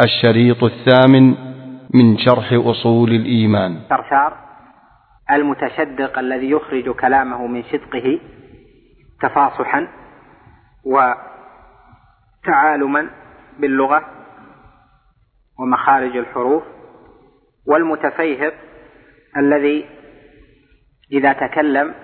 الشريط 0.00 0.64
الثامن 0.64 1.34
من 1.94 2.18
شرح 2.18 2.52
أصول 2.52 3.10
الإيمان. 3.10 3.80
ثرثار 3.88 4.36
المتشدق 5.30 6.18
الذي 6.18 6.50
يخرج 6.50 6.90
كلامه 6.90 7.46
من 7.46 7.64
شدقه 7.64 8.20
تفاصحا 9.22 9.88
وتعالما 12.44 13.10
باللغة 13.58 14.04
ومخارج 15.58 16.16
الحروف 16.16 16.62
والمتفيهق 17.66 18.54
الذي 19.36 19.84
إذا 21.12 21.32
تكلم 21.32 21.94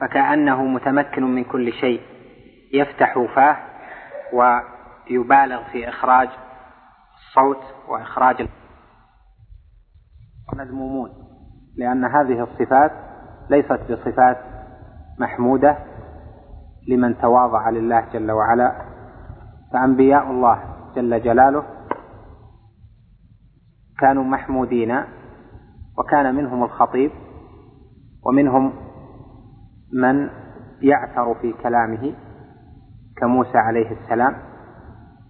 فكأنه 0.00 0.64
متمكن 0.64 1.22
من 1.22 1.44
كل 1.44 1.72
شيء 1.72 2.00
يفتح 2.72 3.26
فاه 3.34 3.56
ويبالغ 4.32 5.62
في 5.72 5.88
إخراج 5.88 6.28
الصوت 7.30 7.62
وإخراج 7.88 8.48
مذمومون 10.54 11.10
لأن 11.76 12.04
هذه 12.04 12.42
الصفات 12.42 12.92
ليست 13.50 13.92
بصفات 13.92 14.36
محمودة 15.18 15.78
لمن 16.88 17.18
تواضع 17.18 17.70
لله 17.70 18.00
جل 18.12 18.30
وعلا. 18.30 18.82
فأنبياء 19.72 20.30
الله 20.30 20.62
جل 20.96 21.22
جلاله 21.22 21.64
كانوا 24.00 24.24
محمودين 24.24 25.04
وكان 25.98 26.34
منهم 26.34 26.64
الخطيب 26.64 27.10
ومنهم 28.26 28.72
من 29.92 30.30
يعثر 30.82 31.34
في 31.34 31.52
كلامه 31.52 32.14
كموسى 33.16 33.58
عليه 33.58 33.90
السلام. 33.90 34.36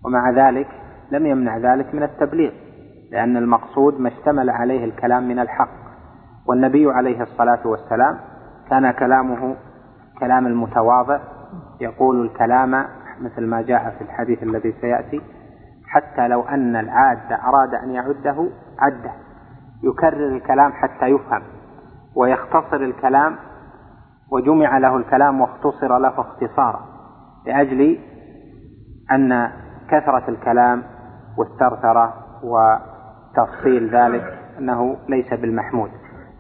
ومع 0.05 0.31
ذلك 0.31 0.80
لم 1.11 1.27
يمنع 1.27 1.57
ذلك 1.57 1.95
من 1.95 2.03
التبليغ 2.03 2.53
لأن 3.11 3.37
المقصود 3.37 4.01
ما 4.01 4.09
اشتمل 4.09 4.51
عليه 4.51 4.85
الكلام 4.85 5.29
من 5.29 5.39
الحق. 5.39 5.81
والنبي 6.47 6.91
عليه 6.91 7.23
الصلاة 7.23 7.67
والسلام 7.67 8.19
كان 8.71 8.91
كلامه 8.91 9.57
كلام 10.21 10.47
المتواضع 10.47 11.21
يقول 11.81 12.27
الكلام 12.27 12.85
مثل 13.21 13.47
ما 13.47 13.63
جاء 13.63 13.95
في 13.99 14.05
الحديث 14.05 14.43
الذي 14.43 14.75
سيأتي 14.81 15.21
حتى 15.87 16.29
لو 16.29 16.43
أن 16.43 16.77
العاد 16.77 17.33
أراد 17.33 17.75
أن 17.85 17.91
يعده 17.91 18.49
عده. 18.79 19.13
يكرر 19.83 20.29
الكلام 20.29 20.73
حتى 20.73 21.07
يفهم 21.07 21.43
ويختصر 22.17 22.77
الكلام 22.77 23.37
وجمع 24.33 24.79
له 24.79 24.97
الكلام 24.97 25.41
واختصر 25.41 25.99
له 25.99 26.21
اختصارا 26.21 26.81
لأجل 27.47 27.99
أن 29.13 29.51
كثرة 29.89 30.25
الكلام 30.29 30.83
والثرثرة 31.39 32.15
وتفصيل 32.43 33.97
ذلك 33.97 34.39
أنه 34.59 34.97
ليس 35.09 35.35
بالمحمود. 35.35 35.91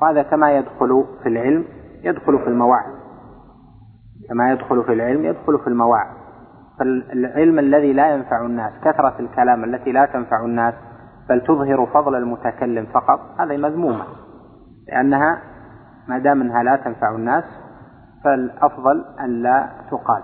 وهذا 0.02 0.22
كما 0.22 0.52
يدخل 0.52 1.05
في 1.22 1.28
العلم 1.28 1.64
يدخل 2.02 2.38
في 2.38 2.46
المواعظ. 2.46 2.94
كما 4.28 4.52
يدخل 4.52 4.84
في 4.84 4.92
العلم 4.92 5.24
يدخل 5.24 5.58
في 5.58 5.66
المواعظ. 5.66 6.16
فالعلم 6.78 7.58
الذي 7.58 7.92
لا 7.92 8.14
ينفع 8.14 8.46
الناس 8.46 8.72
كثرة 8.84 9.14
الكلام 9.20 9.64
التي 9.64 9.92
لا 9.92 10.06
تنفع 10.06 10.44
الناس 10.44 10.74
بل 11.28 11.41
تظهر 11.41 11.86
فضل 11.86 12.14
المتكلم 12.14 12.86
فقط 12.86 13.20
هذه 13.41 13.56
مذمومة. 13.56 14.05
لأنها 14.88 15.42
ما 16.08 16.18
دام 16.18 16.41
أنها 16.41 16.62
لا 16.62 16.77
تنفع 16.77 17.14
الناس 17.14 17.44
فالأفضل 18.24 19.05
أن 19.20 19.42
لا 19.42 19.68
تقال. 19.91 20.22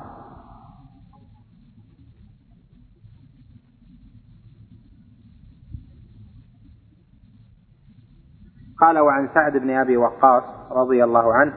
قال 8.81 8.99
وعن 8.99 9.29
سعد 9.35 9.57
بن 9.57 9.71
أبي 9.71 9.97
وقاص 9.97 10.43
رضي 10.73 11.05
الله 11.05 11.35
عنه 11.35 11.53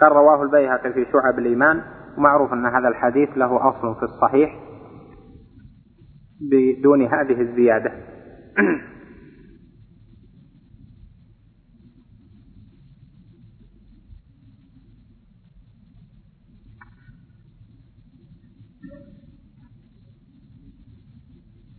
قال 0.00 0.12
رواه 0.12 0.42
البيهقي 0.42 0.92
في 0.92 1.06
شعب 1.12 1.38
الإيمان 1.38 1.82
ومعروف 2.18 2.52
أن 2.52 2.66
هذا 2.66 2.88
الحديث 2.88 3.28
له 3.36 3.68
أصل 3.68 3.94
في 3.94 4.02
الصحيح 4.02 4.58
بدون 6.50 7.02
هذه 7.02 7.40
الزيادة. 7.40 7.92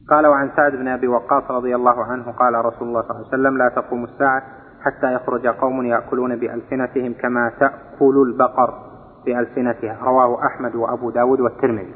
قال 0.09 0.27
وعن 0.27 0.51
سعد 0.55 0.71
بن 0.71 0.87
أبي 0.87 1.07
وقاص 1.07 1.51
رضي 1.51 1.75
الله 1.75 2.03
عنه 2.03 2.31
قال 2.31 2.65
رسول 2.65 2.87
الله 2.87 3.01
صلى 3.01 3.11
الله 3.11 3.27
عليه 3.27 3.27
وسلم 3.27 3.57
لا 3.57 3.69
تقوم 3.69 4.03
الساعة 4.03 4.43
حتى 4.81 5.13
يخرج 5.13 5.47
قوم 5.47 5.85
يأكلون 5.85 6.35
بألسنتهم 6.35 7.13
كما 7.13 7.51
تأكل 7.59 8.23
البقر 8.27 8.73
بألسنتها. 9.25 9.99
رواه 10.03 10.45
أحمد 10.45 10.75
وأبو 10.75 11.09
داود 11.09 11.39
والترمذي. 11.39 11.93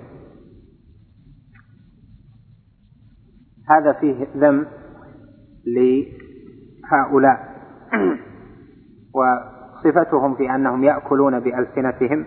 هذا 3.69 3.93
فيه 3.93 4.27
ذم 4.37 4.65
لهؤلاء. 5.67 7.53
وصفتهم 9.15 10.35
في 10.35 10.55
أنهم 10.55 10.83
يأكلون 10.83 11.39
بألسنتهم 11.39 12.25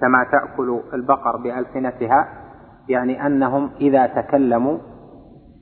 كما 0.00 0.24
تأكل 0.32 0.80
البقر 0.94 1.36
بألسنتها. 1.36 2.45
يعني 2.88 3.26
أنهم 3.26 3.70
إذا 3.80 4.06
تكلموا 4.06 4.78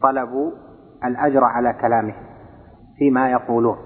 طلبوا 0.02 0.50
الأجر 1.04 1.44
على 1.44 1.72
كلامهم 1.80 2.24
فيما 2.98 3.30
يقولون. 3.30 3.76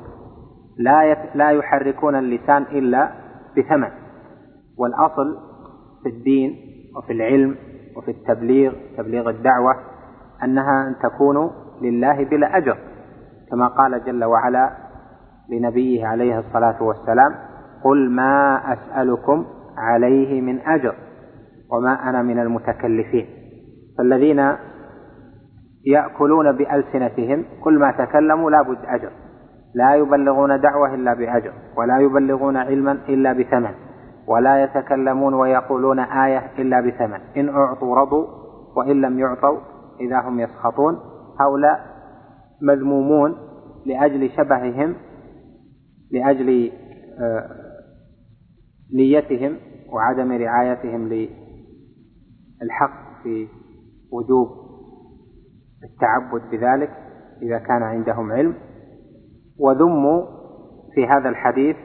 لا 0.79 1.17
لا 1.35 1.51
يحركون 1.51 2.15
اللسان 2.15 2.63
إلا 2.63 3.11
بثمن. 3.57 3.91
والأصل 4.79 5.39
في 6.03 6.09
الدين 6.09 6.57
وفي 6.97 7.13
العلم 7.13 7.57
وفي 7.97 8.11
التبليغ 8.11 8.73
تبليغ 8.97 9.29
الدعوة 9.31 9.75
أنها 10.45 10.89
أن 10.89 10.95
تكون 11.03 11.51
لله 11.83 12.25
بلا 12.25 12.57
أجر 12.57 12.79
كما 13.51 13.69
قال 13.69 14.05
جل 14.05 14.25
وعلا 14.25 14.71
لنبيه 15.51 16.07
عليه 16.07 16.39
الصلاة 16.39 16.83
والسلام 16.83 17.35
قل 17.85 18.11
ما 18.11 18.61
أسألكم 18.73 19.47
عليه 19.77 20.41
من 20.41 20.61
أجر. 20.61 20.95
وما 21.73 22.09
أنا 22.11 22.23
من 22.23 22.39
المتكلفين. 22.39 23.27
فالذين 23.99 24.53
يأكلون 25.87 26.53
بألسنتهم 26.53 27.45
كل 27.65 27.79
ما 27.79 27.93
تكلموا 27.93 28.51
لا 28.51 28.63
بد 28.63 28.79
أجر. 28.85 29.11
لا 29.75 29.95
يبلغون 29.95 30.61
دعوة 30.61 30.95
إلا 30.95 31.15
بأجر 31.15 31.53
ولا 31.77 31.99
يبلغون 31.99 32.57
علما 32.57 32.93
إلا 32.93 33.33
بثمن 33.33 33.75
ولا 34.29 34.63
يتكلمون 34.65 35.35
ويقولون 35.35 35.99
آية 35.99 36.51
إلا 36.59 36.81
بثمن. 36.81 37.21
إن 37.37 37.49
أعطوا 37.49 37.97
رضوا 37.97 38.27
وإن 38.77 39.01
لم 39.01 39.19
يعطوا 39.19 39.59
إذا 40.01 40.21
هم 40.21 40.41
يسخطون. 40.41 40.99
هؤلاء 41.41 41.81
مذمومون 42.63 43.37
لأجل 43.87 44.31
شبههم 44.31 44.95
لأجل 46.11 46.73
آه، 47.21 47.49
نيتهم 48.95 49.57
وعدم 49.93 50.33
رعايتهم 50.33 51.09
للحق 52.63 53.23
في 53.23 53.49
وجوب 54.13 54.49
التعبد 55.85 56.51
بذلك 56.51 56.91
إذا 57.43 57.59
كان 57.59 57.83
عندهم 57.83 58.33
علم 58.33 58.55
وذموا 59.61 60.27
في 60.95 61.07
هذا 61.07 61.29
الحديث 61.29 61.77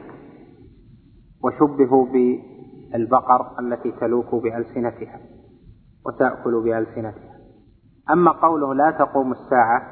وشبهوا 1.44 2.06
بالبقر 2.06 3.58
التي 3.60 3.92
تلوك 4.00 4.34
بألسنتها 4.34 5.20
وتأكل 6.06 6.62
بألسنتها. 6.64 7.34
أما 8.10 8.30
قوله 8.30 8.74
لا 8.74 8.90
تقوم 8.90 9.32
الساعة 9.32 9.82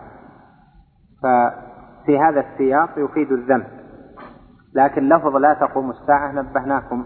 ففي 1.22 2.18
هذا 2.18 2.40
السياق 2.40 2.90
يفيد 2.96 3.32
الذنب. 3.32 3.66
لكن 4.74 5.08
لفظ 5.08 5.36
لا 5.36 5.54
تقوم 5.54 5.90
الساعة 5.90 6.32
نبهناكم 6.32 7.04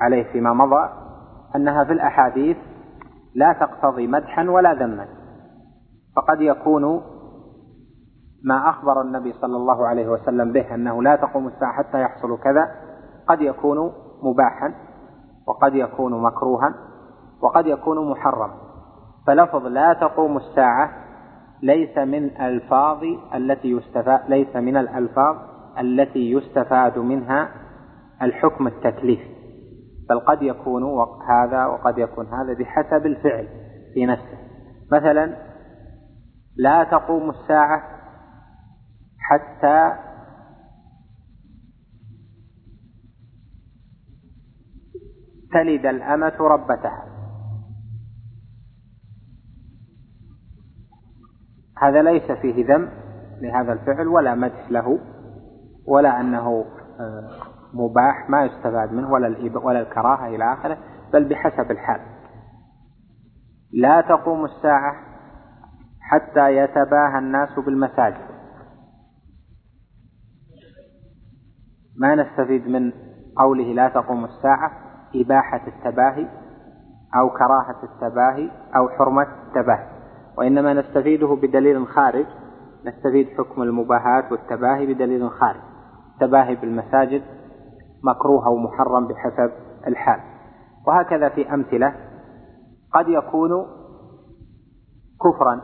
عليه 0.00 0.32
فيما 0.32 0.52
مضى 0.52 0.88
أنها 1.56 1.84
في 1.84 1.92
الأحاديث 1.92 2.56
لا 3.34 3.52
تقتضي 3.52 4.06
مدحا 4.06 4.50
ولا 4.50 4.74
ذما. 4.74 5.06
فقد 6.16 6.40
يكون 6.40 7.02
ما 8.44 8.70
أخبر 8.70 9.00
النبي 9.00 9.32
صلى 9.32 9.56
الله 9.56 9.86
عليه 9.86 10.08
وسلم 10.08 10.52
به 10.52 10.74
أنه 10.74 11.02
لا 11.02 11.16
تقوم 11.16 11.46
الساعة 11.46 11.72
حتى 11.72 12.02
يحصل 12.02 12.38
كذا 12.38 12.70
قد 13.28 13.40
يكون 13.40 13.92
مباحا 14.22 14.74
وقد 15.46 15.74
يكون 15.74 16.22
مكروها 16.22 16.74
وقد 17.42 17.66
يكون 17.66 18.10
محرما. 18.10 18.54
فلفظ 19.26 19.66
لا 19.66 19.92
تقوم 19.92 20.36
الساعة 20.36 20.90
ليس 21.62 21.98
من 21.98 22.40
ألفاظ 22.40 23.04
التي 23.34 23.70
يستفاد 23.70 24.20
ليس 24.28 24.56
من 24.56 24.76
الألفاظ 24.76 25.36
التي 25.78 26.32
يستفاد 26.32 26.98
منها 26.98 27.48
الحكم 28.22 28.66
التكليفي. 28.66 29.41
بل 30.12 30.20
قد 30.20 30.42
يكون 30.42 30.82
هذا 31.28 31.66
وقد 31.66 31.98
يكون 31.98 32.26
هذا 32.26 32.52
بحسب 32.52 33.06
الفعل 33.06 33.48
في 33.94 34.06
نفسه. 34.06 34.38
مثلا 34.92 35.36
لا 36.56 36.84
تقوم 36.84 37.30
الساعة 37.30 37.82
حتى 39.18 39.92
تلد 45.52 45.86
الأمة 45.86 46.36
ربتها. 46.40 47.04
هذا 51.78 52.02
ليس 52.02 52.32
فيه 52.32 52.74
ذم 52.74 52.90
لهذا 53.40 53.72
الفعل 53.72 54.08
ولا 54.08 54.34
مدح 54.34 54.70
له 54.70 54.98
ولا 55.86 56.20
أنه 56.20 56.64
آه، 57.00 57.41
مباح 57.74 58.30
ما 58.30 58.44
يستفاد 58.44 58.92
منه 58.92 59.10
ولا 59.10 59.58
ولا 59.64 59.80
الكراهة 59.80 60.26
إلى 60.26 60.52
آخره 60.52 60.78
بل 61.12 61.28
بحسب 61.28 61.70
الحال. 61.70 62.00
لا 63.72 64.00
تقوم 64.00 64.44
الساعة 64.44 64.94
حتى 66.00 66.56
يتباهى 66.56 67.18
الناس 67.18 67.58
بالمساجد. 67.58 68.32
ما 71.96 72.14
نستفيد 72.14 72.68
من 72.68 72.92
قوله 73.36 73.64
لا 73.64 73.88
تقوم 73.88 74.24
الساعة 74.24 74.70
إباحة 75.14 75.60
التباهي 75.66 76.28
أو 77.16 77.30
كراهة 77.30 77.82
التباهي 77.82 78.50
أو 78.76 78.88
حرمة 78.88 79.26
التباهي. 79.46 79.88
وإنما 80.38 80.74
نستفيده 80.74 81.36
بدليل 81.42 81.86
خارج. 81.86 82.26
نستفيد 82.84 83.28
حكم 83.38 83.62
المباهاة 83.62 84.32
والتباهي 84.32 84.94
بدليل 84.94 85.30
خارج. 85.30 85.60
التباهي 86.14 86.54
بالمساجد 86.54 87.22
مكروه 88.04 88.46
أو 88.46 88.56
محرم 88.56 89.08
بحسب 89.08 89.52
الحال. 89.86 90.20
وهكذا 90.86 91.28
في 91.28 91.54
أمثلة 91.54 91.94
قد 92.92 93.08
يكون 93.08 93.66
كفرا. 95.22 95.60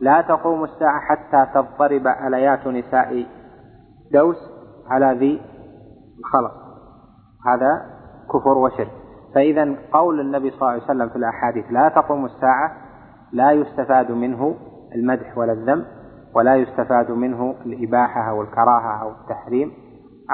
لا 0.00 0.20
تقوم 0.20 0.64
الساعة 0.64 1.00
حتى 1.00 1.46
تضطرب 1.54 2.06
أليات 2.06 2.66
نساء 2.66 3.26
دوس 4.12 4.36
على 4.88 5.18
ذي 5.18 5.42
الخلق. 6.18 6.52
هذا 7.46 7.86
كفر 8.32 8.58
وشرك. 8.58 8.92
فإذا 9.34 9.76
قول 9.92 10.20
النبي 10.20 10.50
صلى 10.50 10.60
الله 10.60 10.70
عليه 10.70 10.82
وسلم 10.82 11.08
في 11.08 11.16
الأحاديث 11.16 11.64
لا 11.70 11.88
تقوم 11.88 12.24
الساعة 12.24 12.76
لا 13.32 13.52
يستفاد 13.52 14.10
منه 14.10 14.54
المدح 14.94 15.38
ولا 15.38 15.52
الذم 15.52 15.84
ولا 16.34 16.56
يستفاد 16.56 17.10
منه 17.10 17.54
الإباحة 17.66 18.30
أو 18.30 18.42
الكراهة 18.42 19.02
أو 19.02 19.10
التحريم 19.10 19.72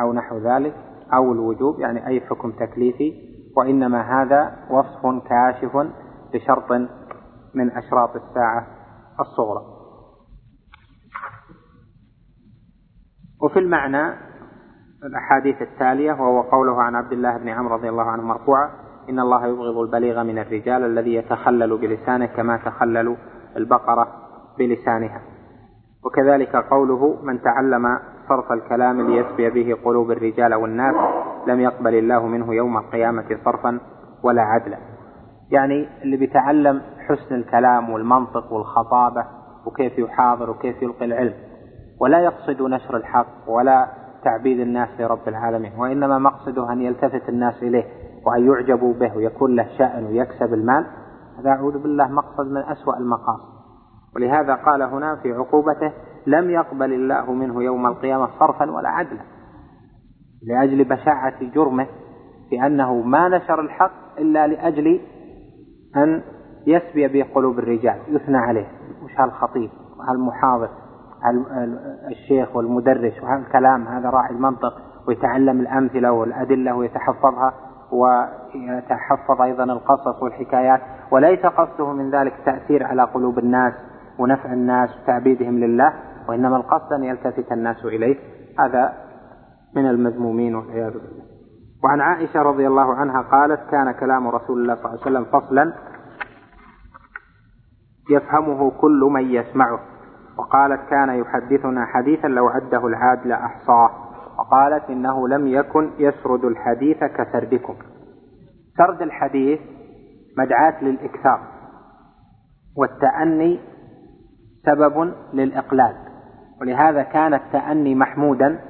أو 0.02 0.12
نحو 0.12 0.38
ذلك. 0.38 0.74
أو 1.14 1.32
الوجوب 1.32 1.80
يعني 1.80 2.06
أي 2.06 2.20
حكم 2.20 2.52
تكليفي 2.52 3.12
وإنما 3.56 4.22
هذا 4.22 4.56
وصف 4.70 5.28
كاشف 5.28 5.86
لشرط 6.34 6.72
من 7.54 7.70
أشراط 7.70 8.16
الساعة 8.16 8.66
الصغرى. 9.20 9.62
وفي 13.42 13.58
المعنى 13.58 14.14
الأحاديث 15.04 15.62
التالية 15.62 16.12
وهو 16.12 16.42
قوله 16.42 16.82
عن 16.82 16.94
عبد 16.94 17.12
الله 17.12 17.38
بن 17.38 17.48
عمرو 17.48 17.74
رضي 17.74 17.88
الله 17.88 18.02
عنه 18.02 18.22
مرفوعا 18.22 18.70
إن 19.08 19.20
الله 19.20 19.46
يبغض 19.46 19.78
البليغ 19.78 20.22
من 20.22 20.38
الرجال 20.38 20.84
الذي 20.84 21.14
يتخلل 21.14 21.78
بلسانه 21.78 22.26
كما 22.26 22.56
تخلل 22.56 23.16
البقرة 23.56 24.08
بلسانها. 24.58 25.20
وكذلك 26.04 26.56
قوله 26.56 27.22
من 27.22 27.42
تعلم 27.42 27.98
صرف 28.28 28.52
الكلام 28.52 29.10
ليسبي 29.10 29.50
به 29.50 29.76
قلوب 29.84 30.10
الرجال 30.10 30.54
والناس 30.54 30.94
لم 31.46 31.60
يقبل 31.60 31.94
الله 31.94 32.26
منه 32.26 32.54
يوم 32.54 32.76
القيامة 32.76 33.38
صرفا 33.44 33.80
ولا 34.22 34.42
عدلا. 34.42 34.78
يعني 35.50 35.88
اللي 36.02 36.16
بيتعلم 36.16 36.82
حسن 37.08 37.34
الكلام 37.34 37.90
والمنطق 37.90 38.52
والخطابة 38.52 39.24
وكيف 39.66 39.98
يحاضر 39.98 40.50
وكيف 40.50 40.82
يلقي 40.82 41.04
العلم 41.04 41.34
ولا 42.00 42.18
يقصد 42.20 42.62
نشر 42.62 42.96
الحق 42.96 43.50
ولا 43.50 43.88
تعبيد 44.24 44.60
الناس 44.60 44.88
لرب 45.00 45.28
العالمين 45.28 45.72
وإنما 45.78 46.18
مقصده 46.18 46.72
أن 46.72 46.82
يلتفت 46.82 47.28
الناس 47.28 47.62
إليه 47.62 47.84
وأن 48.26 48.46
يعجبوا 48.46 48.94
به 48.94 49.16
ويكون 49.16 49.56
له 49.56 49.68
شأن 49.78 50.04
ويكسب 50.04 50.54
المال. 50.54 50.86
هذا 51.38 51.50
أعوذ 51.50 51.82
بالله 51.82 52.08
مقصد 52.08 52.46
من 52.46 52.62
أسوأ 52.62 52.96
المقاصد. 52.96 53.56
ولهذا 54.16 54.54
قال 54.54 54.82
هنا 54.82 55.16
في 55.16 55.32
عقوبته 55.32 55.92
لم 56.26 56.50
يقبل 56.50 56.92
الله 56.92 57.32
منه 57.32 57.62
يوم 57.62 57.86
القيامة 57.86 58.28
صرفا 58.38 58.70
ولا 58.70 58.88
عدلا 58.88 59.20
لأجل 60.46 60.84
بشاعة 60.84 61.44
جرمه 61.54 61.86
بأنه 62.50 62.94
ما 62.94 63.28
نشر 63.28 63.60
الحق 63.60 64.18
إلا 64.18 64.46
لأجل 64.46 65.00
أن 65.96 66.22
يسبي 66.66 67.08
به 67.08 67.26
قلوب 67.34 67.58
الرجال 67.58 67.96
يثنى 68.08 68.36
عليه. 68.36 68.66
مش 69.04 69.20
هالخطيب؟ 69.20 69.70
وهالمحاضر 69.98 70.68
الشيخ 72.10 72.56
والمدرس؟ 72.56 73.22
وهالكلام؟ 73.22 73.88
هذا 73.88 74.10
راعي 74.10 74.30
المنطق. 74.30 74.72
ويتعلم 75.08 75.60
الأمثلة 75.60 76.12
والأدلة 76.12 76.74
ويتحفظها 76.74 77.54
ويتحفظ 77.92 79.42
أيضا 79.42 79.64
القصص 79.64 80.22
والحكايات. 80.22 80.80
وليس 81.10 81.46
قصده 81.46 81.92
من 81.92 82.10
ذلك 82.10 82.32
تأثير 82.44 82.84
على 82.84 83.02
قلوب 83.02 83.38
الناس 83.38 83.72
ونفع 84.18 84.52
الناس 84.52 84.90
وتعبيدهم 85.02 85.58
لله. 85.58 85.92
وإنما 86.28 86.56
القصد 86.56 86.92
أن 86.92 87.04
يلتفت 87.04 87.52
الناس 87.52 87.84
إليه 87.84 88.16
هذا 88.58 88.92
من 89.76 89.86
المذمومين 89.86 90.54
والعياذ 90.54 90.92
بالله. 90.92 91.24
وعن 91.84 92.00
عائشة 92.00 92.42
رضي 92.42 92.66
الله 92.66 92.94
عنها 92.94 93.22
قالت 93.22 93.60
كان 93.70 93.92
كلام 93.92 94.28
رسول 94.28 94.60
الله 94.60 94.74
صلى 94.74 94.84
الله 94.84 95.00
عليه 95.06 95.10
وسلم 95.10 95.40
فصلا 95.40 95.72
يفهمه 98.10 98.70
كل 98.70 99.08
من 99.12 99.30
يسمعه. 99.30 99.80
وقالت 100.38 100.80
كان 100.90 101.08
يحدثنا 101.08 101.86
حديثا 101.86 102.28
لو 102.28 102.48
عده 102.48 102.86
العاد 102.86 103.26
لأحصاه 103.26 103.90
وقالت 104.38 104.90
إنه 104.90 105.28
لم 105.28 105.46
يكن 105.46 105.90
يسرد 105.98 106.44
الحديث 106.44 107.04
كسردكم. 107.04 107.74
سرد 108.78 109.02
الحديث 109.02 109.60
مدعاة 110.38 110.84
للإكثار 110.84 111.40
والتأني 112.76 113.60
سبب 114.66 115.14
للإقلال. 115.32 116.05
ولهذا 116.60 117.02
كان 117.02 117.34
التأني 117.34 117.94
محمودا 117.94 118.60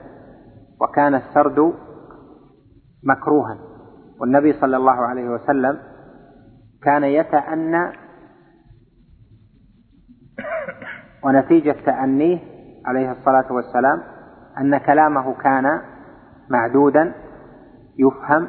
وكان 0.80 1.14
السرد 1.14 1.74
مكروها. 3.04 3.58
والنبي 4.20 4.52
صلى 4.52 4.76
الله 4.76 4.92
عليه 5.06 5.28
وسلم 5.28 5.78
كان 6.82 7.04
يتأنى 7.04 7.92
ونتيجة 11.24 11.76
تأنيه 11.86 12.38
عليه 12.86 13.12
الصلاة 13.12 13.52
والسلام 13.52 14.02
أن 14.60 14.78
كلامه 14.78 15.34
كان 15.34 15.80
معدودا 16.50 17.14
يفهم 17.98 18.48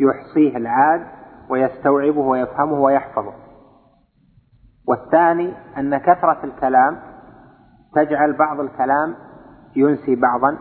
يحصيه 0.00 0.56
العاد 0.56 1.06
ويستوعبه 1.50 2.20
ويفهمه 2.20 2.80
ويحفظه. 2.80 3.32
والثاني 4.88 5.54
أن 5.78 5.98
كثرة 5.98 6.44
الكلام 6.44 7.11
تجعل 7.94 8.32
بعض 8.32 8.60
الكلام 8.60 9.14
ينسي 9.76 10.16
بعضا 10.16 10.58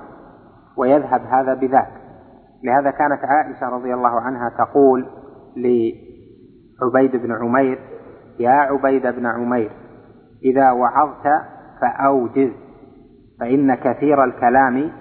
ويذهب 0.77 1.21
هذا 1.21 1.53
بذاك. 1.53 1.91
لهذا 2.63 2.91
كانت 2.91 3.23
عائشة 3.23 3.69
رضي 3.69 3.93
الله 3.93 4.21
عنها 4.21 4.49
تقول 4.49 5.05
لعبيد 5.57 7.15
بن 7.15 7.31
عمير 7.31 7.79
يا 8.39 8.51
عبيد 8.51 9.07
بن 9.07 9.25
عمير 9.25 9.71
إذا 10.43 10.71
وعظت 10.71 11.27
فأوجز 11.81 12.51
فإن 13.39 13.75
كثير 13.75 14.23
الكلام 14.23 14.91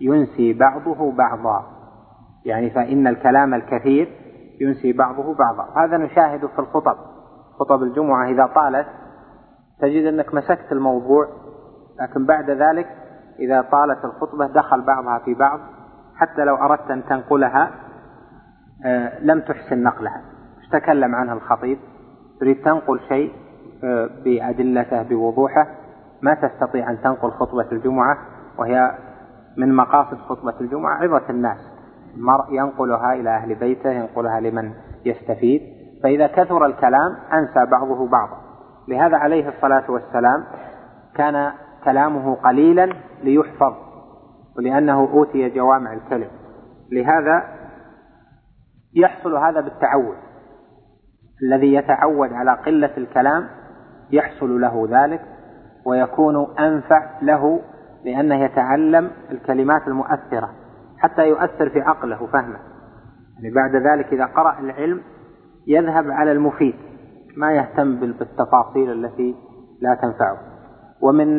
ينسي 0.00 0.52
بعضه 0.52 1.12
بعضا. 1.12 1.64
يعني 2.44 2.70
فإن 2.70 3.06
الكلام 3.06 3.54
الكثير 3.54 4.08
ينسي 4.60 4.92
بعضه 4.92 5.34
بعضا. 5.34 5.84
هذا 5.84 5.96
نشاهد 5.96 6.46
في 6.46 6.58
الخطب 6.58 6.96
خطب 7.58 7.82
الجمعة. 7.82 8.30
إذا 8.30 8.46
طالت 8.46 8.86
تجد 9.80 10.04
أنك 10.04 10.34
مسكت 10.34 10.72
الموضوع 10.72 11.28
لكن 12.00 12.26
بعد 12.26 12.50
ذلك 12.50 12.86
إذا 13.38 13.62
طالت 13.62 14.04
الخطبة 14.04 14.46
دخل 14.46 14.80
بعضها 14.80 15.18
في 15.18 15.34
بعض 15.34 15.60
حتى 16.16 16.44
لو 16.44 16.56
أردت 16.56 16.90
أن 16.90 17.04
تنقلها 17.04 17.70
آه، 18.84 19.20
لم 19.20 19.40
تحسن 19.40 19.82
نقلها. 19.82 20.22
تكلم 20.72 21.14
عنها 21.14 21.34
الخطيب. 21.34 21.78
تريد 22.40 22.62
تنقل 22.64 23.00
شيء 23.08 23.32
آه، 23.84 24.10
بأدلته 24.24 25.02
بوضوحه. 25.02 25.66
ما 26.22 26.34
تستطيع 26.34 26.90
أن 26.90 27.00
تنقل 27.00 27.30
خطبة 27.30 27.72
الجمعة 27.72 28.18
وهي 28.58 28.94
من 29.56 29.76
مقاصد 29.76 30.18
خطبة 30.18 30.54
الجمعة 30.60 30.94
عظة 31.02 31.30
الناس. 31.30 31.58
المرء 32.16 32.54
ينقلها 32.54 33.12
إلى 33.12 33.30
أهل 33.30 33.54
بيته 33.54 33.90
ينقلها 33.90 34.40
لمن 34.40 34.72
يستفيد. 35.04 35.62
فإذا 36.02 36.26
كثر 36.26 36.66
الكلام 36.66 37.16
أنسى 37.32 37.70
بعضه 37.70 38.08
بعضا. 38.08 38.36
لهذا 38.88 39.16
عليه 39.16 39.48
الصلاة 39.48 39.90
والسلام 39.90 40.44
كان 41.14 41.52
كلامه 41.84 42.34
قليلا 42.34 42.92
ليحفظ 43.22 43.74
ولأنه 44.56 45.00
أوتي 45.00 45.48
جوامع 45.48 45.92
الكلم. 45.92 46.28
لهذا 46.92 47.44
يحصل 48.94 49.36
هذا 49.36 49.60
بالتعود. 49.60 50.16
الذي 51.42 51.74
يتعود 51.74 52.32
على 52.32 52.54
قلة 52.66 52.90
الكلام 52.96 53.48
يحصل 54.10 54.60
له 54.60 54.88
ذلك 54.90 55.20
ويكون 55.86 56.58
أنفع 56.58 57.10
له 57.22 57.60
لأنه 58.04 58.44
يتعلم 58.44 59.10
الكلمات 59.30 59.88
المؤثرة 59.88 60.50
حتى 60.98 61.28
يؤثر 61.28 61.70
في 61.70 61.80
عقله 61.80 62.22
وفهمه 62.22 62.58
يعني 63.34 63.54
بعد 63.54 63.76
ذلك 63.76 64.12
إذا 64.12 64.24
قرأ 64.24 64.58
العلم 64.58 65.00
يذهب 65.66 66.10
على 66.10 66.32
المفيد 66.32 66.74
ما 67.36 67.52
يهتم 67.52 67.96
بالتفاصيل 67.96 68.92
التي 68.92 69.34
لا 69.80 69.94
تنفعه. 69.94 70.38
ومن 71.00 71.38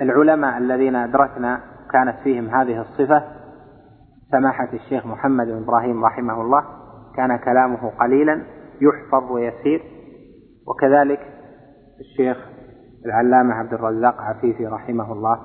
العلماء 0.00 0.58
الذين 0.58 0.96
أدركنا 0.96 1.60
كانت 1.92 2.16
فيهم 2.24 2.48
هذه 2.48 2.80
الصفة 2.80 3.24
سماحة 4.30 4.68
الشيخ 4.72 5.06
محمد 5.06 5.46
بن 5.46 5.62
إبراهيم 5.62 6.04
رحمه 6.04 6.42
الله 6.42 6.64
كان 7.16 7.36
كلامه 7.36 7.90
قليلا 7.90 8.42
يحفظ 8.80 9.30
ويسير 9.32 9.82
وكذلك 10.66 11.20
الشيخ 12.00 12.36
العلامة 13.06 13.54
عبد 13.54 13.72
الرزاق 13.72 14.20
عفيفي 14.20 14.66
رحمه 14.66 15.12
الله 15.12 15.38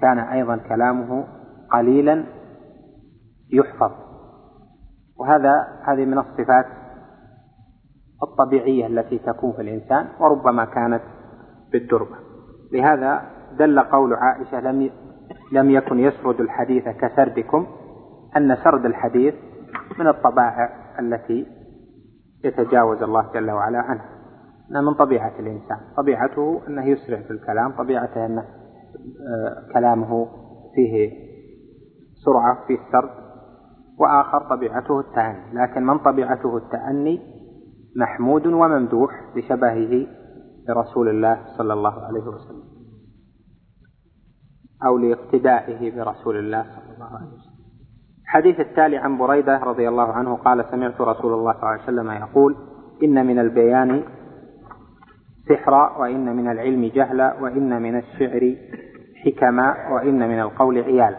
كان 0.00 0.18
أيضا 0.18 0.56
كلامه 0.56 1.24
قليلا 1.72 2.24
يحفظ. 3.52 3.90
وهذا 5.18 5.54
هذه 5.84 6.04
من 6.04 6.18
الصفات 6.18 6.66
الطبيعية 8.22 8.86
التي 8.86 9.18
تكون 9.18 9.52
في 9.52 9.62
الإنسان 9.62 10.08
وربما 10.20 10.64
كانت 10.64 11.02
بالدربة. 11.72 12.16
لهذا 12.72 13.22
دل 13.58 13.80
قول 13.80 14.14
عائشة 14.14 14.60
لم 14.60 14.90
لم 15.52 15.70
يكن 15.70 15.98
يسرد 15.98 16.40
الحديث 16.40 16.88
كسردكم 16.88 17.66
أن 18.36 18.56
سرد 18.64 18.84
الحديث 18.84 19.34
من 19.98 20.08
الطبائع 20.08 20.68
التي 21.00 21.46
يتجاوز 22.44 23.02
الله 23.02 23.32
جل 23.34 23.50
وعلا 23.50 23.78
عنها. 23.78 24.08
من 24.70 24.94
طبيعة 24.94 25.32
الإنسان 25.38 25.78
طبيعته 25.96 26.60
أنه 26.68 26.86
يسرع 26.86 27.20
في 27.20 27.30
الكلام 27.30 27.72
طبيعته 27.72 28.26
أنه 28.26 28.40
آه، 28.42 29.72
كلامه 29.74 30.28
فيه 30.74 31.10
سرعة 32.24 32.66
فيه 32.66 32.78
سرد. 32.92 33.10
وآخر 33.98 34.56
طبيعته 34.56 35.00
التأني. 35.00 35.52
لكن 35.52 35.86
من 35.86 35.98
طبيعته 35.98 36.56
التأني؟ 36.56 37.20
محمود 37.96 38.46
وممدوح 38.46 39.10
لشبهه 39.36 40.06
برسول 40.68 41.08
الله 41.08 41.38
صلى 41.58 41.72
الله 41.72 42.04
عليه 42.04 42.22
وسلم. 42.22 42.71
أو 44.86 44.98
لاقتدائه 44.98 45.96
برسول 45.96 46.36
الله 46.36 46.62
صلى 46.62 46.94
الله 46.94 47.06
عليه 47.06 47.26
وسلم. 47.26 47.52
الحديث 48.22 48.60
التالي 48.60 48.96
عن 48.96 49.18
بريدة 49.18 49.58
رضي 49.58 49.88
الله 49.88 50.12
عنه 50.12 50.36
قال 50.36 50.64
سمعت 50.70 51.00
رسول 51.00 51.32
الله 51.32 51.52
صلى 51.52 51.60
الله 51.62 51.68
عليه 51.68 51.82
وسلم 51.82 52.10
يقول 52.10 52.56
إن 53.02 53.26
من 53.26 53.38
البيان 53.38 54.04
سحرا 55.48 55.98
وإن 55.98 56.36
من 56.36 56.50
العلم 56.50 56.90
جهلا 56.94 57.42
وإن 57.42 57.82
من 57.82 57.98
الشعر 57.98 58.56
حكما 59.24 59.74
وإن 59.92 60.28
من 60.28 60.40
القول 60.40 60.78
عيالا 60.78 61.18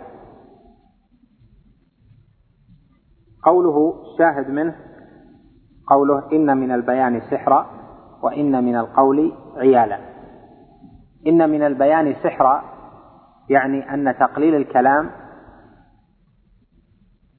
قوله 3.44 3.94
الشاهد 4.12 4.50
منه 4.50 4.76
قوله 5.88 6.32
إن 6.32 6.58
من 6.58 6.72
البيان 6.72 7.22
سحرا 7.32 7.66
وإن 8.24 8.64
من 8.64 8.76
القول 8.76 9.34
عيالا. 9.58 10.00
إن 11.28 11.50
من 11.50 11.64
البيان 11.64 12.14
سحرا 12.24 12.73
يعني 13.54 13.94
أن 13.94 14.16
تقليل 14.20 14.56
الكلام 14.56 15.10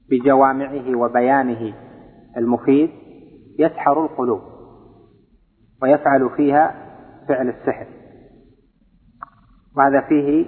بجوامعه 0.09 0.95
وبيانه 0.97 1.73
المفيد 2.37 2.89
يسحر 3.59 4.05
القلوب 4.05 4.41
ويفعل 5.81 6.29
فيها 6.37 6.75
فعل 7.27 7.49
السحر. 7.49 7.87
وهذا 9.77 10.01
فيه 10.01 10.45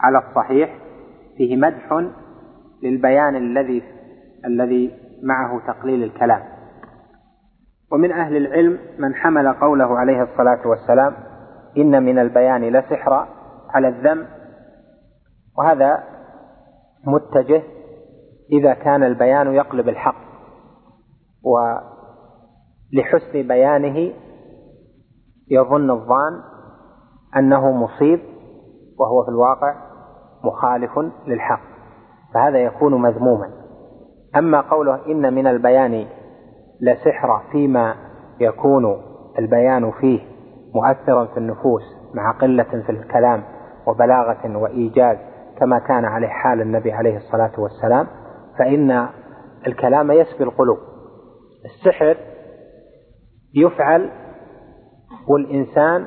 على 0.00 0.18
الصحيح 0.18 0.78
فيه 1.36 1.56
مدح 1.56 2.10
للبيان 2.82 3.36
الذي 3.36 3.82
الذي 4.44 4.90
معه 5.22 5.66
تقليل 5.66 6.02
الكلام. 6.02 6.42
ومن 7.92 8.12
أهل 8.12 8.36
العلم 8.36 8.78
من 8.98 9.14
حمل 9.14 9.52
قوله 9.52 9.98
عليه 9.98 10.22
الصلاة 10.22 10.66
والسلام 10.66 11.14
إن 11.76 12.02
من 12.02 12.18
البيان 12.18 12.64
لسحرا 12.64 13.28
على 13.70 13.88
الذم 13.88 14.26
وهذا 15.58 16.04
متجه 17.06 17.62
إذا 18.52 18.74
كان 18.74 19.02
البيان 19.02 19.54
يقلب 19.54 19.88
الحق 19.88 20.20
ولحسن 22.92 23.48
بيانه 23.48 24.12
يظن 25.50 25.90
الظان 25.90 26.42
أنه 27.36 27.70
مصيب 27.70 28.20
وهو 28.98 29.24
في 29.24 29.28
الواقع 29.28 29.74
مخالف 30.44 30.98
للحق 31.26 31.60
فهذا 32.34 32.58
يكون 32.58 33.02
مذموما. 33.02 33.50
أما 34.36 34.60
قوله 34.60 35.06
إن 35.06 35.34
من 35.34 35.46
البيان 35.46 36.06
لسحر 36.80 37.42
فيما 37.52 37.94
يكون 38.40 39.02
البيان 39.38 39.90
فيه 39.90 40.20
مؤثرا 40.74 41.24
في 41.24 41.36
النفوس 41.36 41.82
مع 42.14 42.32
قلة 42.32 42.82
في 42.86 42.92
الكلام 42.92 43.42
وبلاغة 43.86 44.56
وإيجاز 44.56 45.16
كما 45.60 45.78
كان 45.78 46.04
عليه 46.04 46.28
حال 46.28 46.60
النبي 46.60 46.92
عليه 46.92 47.16
الصلاة 47.16 47.52
والسلام 47.58 48.06
فإن 48.58 49.08
الكلام 49.66 50.10
يسبي 50.10 50.44
القلوب. 50.44 50.78
السحر 51.64 52.16
يفعل 53.54 54.10
والإنسان 55.28 56.06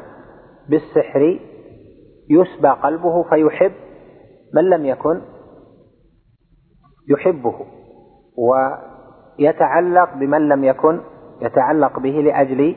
بالسحر 0.69 1.39
يسبى 2.29 2.67
قلبه 2.67 3.23
فيحب 3.23 3.71
من 4.53 4.69
لم 4.69 4.85
يكن 4.85 5.21
يحبه 7.09 7.55
ويتعلق 9.39 10.13
بمن 10.13 10.49
لم 10.49 10.63
يكن 10.63 11.01
يتعلق 11.41 11.99
به 11.99 12.09
لأجل 12.09 12.75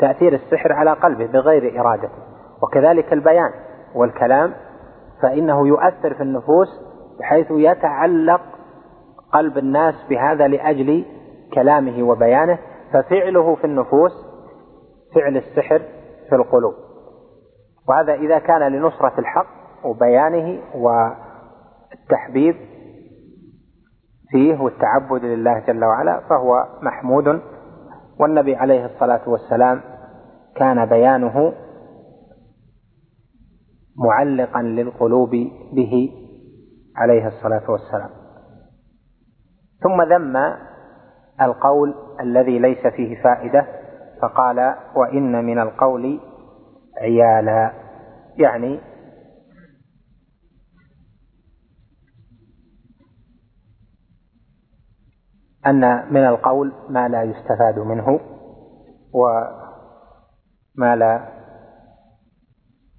تأثير 0.00 0.34
السحر 0.34 0.72
على 0.72 0.92
قلبه 0.92 1.26
بغير 1.26 1.80
إرادته. 1.80 2.24
وكذلك 2.62 3.12
البيان 3.12 3.50
والكلام 3.94 4.54
فإنه 5.22 5.68
يؤثر 5.68 6.14
في 6.14 6.22
النفوس 6.22 6.68
بحيث 7.20 7.46
يتعلق 7.50 8.40
قلب 9.32 9.58
الناس 9.58 9.94
بهذا 10.10 10.48
لأجل 10.48 11.04
كلامه 11.54 12.02
وبيانه 12.02 12.58
ففعله 12.92 13.54
في 13.54 13.64
النفوس 13.64 14.12
فعل 15.14 15.36
السحر 15.36 15.82
في 16.28 16.34
القلوب. 16.34 16.74
وهذا 17.88 18.14
إذا 18.14 18.38
كان 18.38 18.72
لنصرة 18.72 19.12
الحق 19.18 19.46
وبيانه 19.84 20.60
والتحبيب 20.74 22.56
فيه 24.30 24.60
والتعبد 24.60 25.24
لله 25.24 25.58
جل 25.58 25.84
وعلا 25.84 26.20
فهو 26.28 26.66
محمود 26.82 27.40
والنبي 28.20 28.56
عليه 28.56 28.86
الصلاة 28.86 29.20
والسلام 29.26 29.80
كان 30.56 30.86
بيانه 30.86 31.52
معلقا 33.96 34.62
للقلوب 34.62 35.30
به 35.72 36.12
عليه 36.96 37.26
الصلاة 37.26 37.70
والسلام. 37.70 38.10
ثم 39.82 40.02
ذم 40.02 40.36
القول 41.40 41.94
الذي 42.20 42.58
ليس 42.58 42.86
فيه 42.86 43.22
فائدة 43.22 43.66
فقال 44.22 44.74
وإن 44.96 45.44
من 45.44 45.58
القول 45.58 46.20
عيالا. 47.00 47.72
يعني 48.36 48.80
أن 55.66 56.12
من 56.12 56.26
القول 56.26 56.72
ما 56.88 57.08
لا 57.08 57.22
يستفاد 57.22 57.78
منه 57.78 58.20
وما 59.12 60.96
لا 60.96 61.28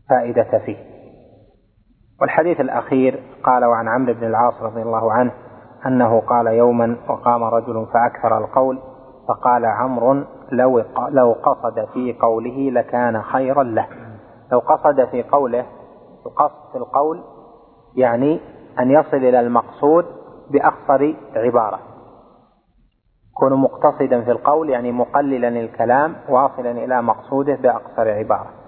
فائدة 0.10 0.60
فيه. 0.66 0.78
والحديث 2.22 2.60
الأخير 2.60 3.24
قال 3.44 3.66
وعن 3.66 3.88
عمرو 3.88 4.14
بن 4.14 4.28
العاص 4.28 4.62
رضي 4.62 4.82
الله 4.82 5.12
عنه 5.12 5.32
أنه 5.86 6.20
قال 6.20 6.48
يوما 6.48 6.98
وقام 7.10 7.44
رجل 7.44 7.86
فأكثر 7.94 8.38
القول 8.38 8.80
فقال 9.28 9.66
عمرو 9.66 10.24
لو 10.52 10.84
لو 11.10 11.32
قصد 11.32 11.86
في 11.94 12.14
قوله 12.22 12.72
لكان 12.72 13.22
خيرا 13.22 13.64
له. 13.64 13.88
لو 14.52 14.60
قصد 14.60 15.06
في 15.06 15.24
قوله 15.24 15.66
القصد 16.26 16.72
في 16.72 16.78
القول 16.78 17.24
يعني 17.96 18.40
أن 18.80 18.92
يصل 18.92 19.18
إلى 19.18 19.40
المقصود 19.40 20.06
بأقصر 20.52 21.14
عبارة. 21.36 21.80
يكون 23.32 23.54
مقتصدا 23.54 24.22
في 24.22 24.32
القول 24.32 24.70
يعني 24.70 24.92
مقللا 24.92 25.48
الكلام 25.48 26.16
واصلا 26.30 26.72
إلى 26.72 27.02
مقصوده 27.02 27.56
بأقصر 27.56 28.10
عبارة. 28.10 28.65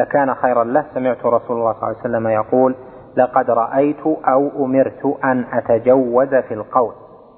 لكان 0.00 0.34
خيرا 0.34 0.64
له. 0.64 0.84
سمعت 0.94 1.26
رسول 1.26 1.56
الله 1.56 1.72
صلى 1.72 1.82
الله 1.82 1.86
عليه 1.86 1.98
وسلم 1.98 2.28
يقول 2.28 2.76
لقد 3.16 3.50
رأيت 3.50 4.06
أو 4.06 4.64
أمرت 4.64 5.18
أن 5.24 5.44
أتجوز 5.52 6.34
في 6.34 6.54
القول 6.54 6.92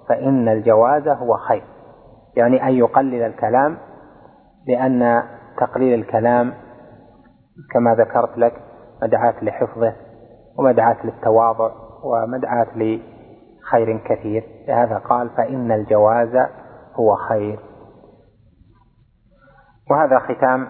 فإن 0.09 0.49
الجواز 0.49 1.09
هو 1.09 1.37
خير. 1.37 1.65
يعني 2.37 2.69
أن 2.69 2.73
يقلل 2.73 3.23
الكلام 3.23 3.77
لأن 4.69 5.23
تقليل 5.61 6.01
الكلام 6.01 6.55
كما 7.73 7.95
ذكرت 7.95 8.39
لك 8.39 8.53
مدعاة 9.03 9.35
لحفظه 9.45 9.93
ومدعاة 10.59 10.97
للتواضع 11.05 11.71
ومدعاة 12.05 12.67
لخير 12.77 13.99
كثير. 14.05 14.45
لهذا 14.69 14.99
قال 14.99 15.31
فإن 15.31 15.73
الجواز 15.73 16.37
هو 16.95 17.17
خير. 17.17 17.59
وهذا 19.91 20.19
ختام 20.19 20.69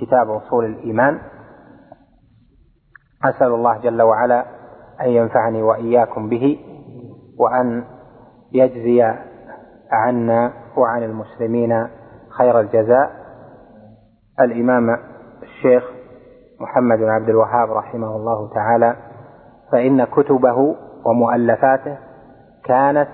كتاب 0.00 0.30
أصول 0.30 0.64
الإيمان. 0.64 1.18
أسأل 3.24 3.54
الله 3.54 3.78
جل 3.78 4.02
وعلا 4.02 4.46
أن 5.00 5.08
ينفعني 5.10 5.62
وإياكم 5.62 6.28
به 6.28 6.58
وأن 7.38 7.84
يجزي 8.52 9.02
عنا 9.92 10.52
وعن 10.76 11.02
المسلمين 11.02 11.88
خير 12.38 12.60
الجزاء. 12.60 13.10
الإمام 14.40 14.98
الشيخ 15.42 15.84
محمد 16.60 16.98
بن 16.98 17.08
عبد 17.08 17.28
الوهاب 17.28 17.70
رحمه 17.70 18.16
الله 18.16 18.50
تعالى 18.54 18.96
فإن 19.72 20.04
كتبه 20.04 20.76
ومؤلفاته 21.06 21.98
كانت 22.64 23.08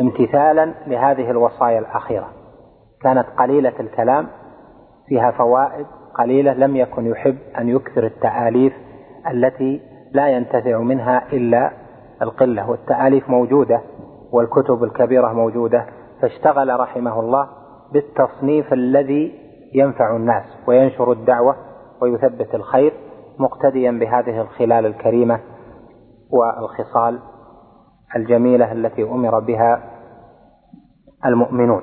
امتثالا 0.00 0.74
لهذه 0.86 1.30
الوصايا 1.30 1.78
الأخيرة. 1.78 2.28
كانت 3.02 3.26
قليلة 3.38 3.80
الكلام 3.80 4.28
فيها 5.10 5.30
فوائد 5.30 5.86
قليلة 6.14 6.52
لم 6.52 6.76
يكن 6.76 7.06
يحب 7.06 7.38
أن 7.58 7.68
يكثر 7.68 8.06
التآليف 8.06 8.72
التي 9.30 9.80
لا 10.12 10.28
ينتفع 10.28 10.78
منها 10.78 11.32
إلا 11.32 11.70
القلة 12.22 12.70
والتآليف 12.70 13.30
موجودة 13.30 13.80
والكتب 14.32 14.84
الكبيرة 14.84 15.32
موجودة 15.32 15.86
فاشتغل 16.22 16.80
رحمه 16.80 17.20
الله 17.20 17.48
بالتصنيف 17.92 18.72
الذي 18.72 19.34
ينفع 19.74 20.16
الناس 20.16 20.44
وينشر 20.66 21.12
الدعوة 21.12 21.56
ويثبت 22.02 22.54
الخير 22.54 22.92
مقتديا 23.38 23.90
بهذه 23.90 24.40
الخلال 24.40 24.86
الكريمة 24.86 25.40
والخصال 26.30 27.18
الجميلة 28.16 28.72
التي 28.72 29.02
أمر 29.02 29.38
بها 29.38 29.82
المؤمنون. 31.26 31.82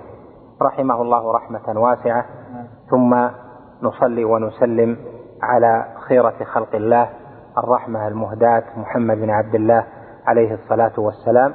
رحمه 0.61 1.01
الله 1.01 1.31
رحمة 1.31 1.79
واسعة. 1.81 2.25
ثم 2.89 3.27
نصلي 3.81 4.25
ونسلم 4.25 4.97
على 5.43 5.85
خيرة 6.07 6.43
خلق 6.43 6.75
الله 6.75 7.09
الرحمة 7.57 8.07
المهداة 8.07 8.63
محمد 8.77 9.17
بن 9.17 9.29
عبد 9.29 9.55
الله 9.55 9.85
عليه 10.27 10.53
الصلاة 10.53 10.91
والسلام 10.97 11.53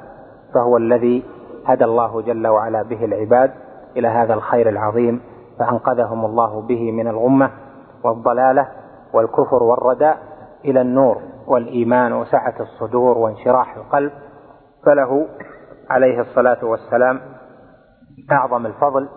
فهو 0.54 0.76
الذي 0.76 1.24
هدى 1.66 1.84
الله 1.84 2.22
جل 2.22 2.46
وعلا 2.46 2.82
به 2.82 3.04
العباد 3.04 3.50
إلى 3.96 4.08
هذا 4.08 4.34
الخير 4.34 4.68
العظيم 4.68 5.20
فأنقذهم 5.58 6.24
الله 6.24 6.62
به 6.62 6.92
من 6.92 7.08
الغمة 7.08 7.50
والضلالة 8.04 8.68
والكفر 9.14 9.62
والرداء 9.62 10.18
إلى 10.64 10.80
النور 10.80 11.22
والإيمان 11.46 12.12
وسعة 12.12 12.54
الصدور 12.60 13.18
وانشراح 13.18 13.76
القلب. 13.76 14.12
فله 14.86 15.26
عليه 15.90 16.20
الصلاة 16.20 16.64
والسلام 16.64 17.20
أعظم 18.32 18.66
الفضل 18.66 19.08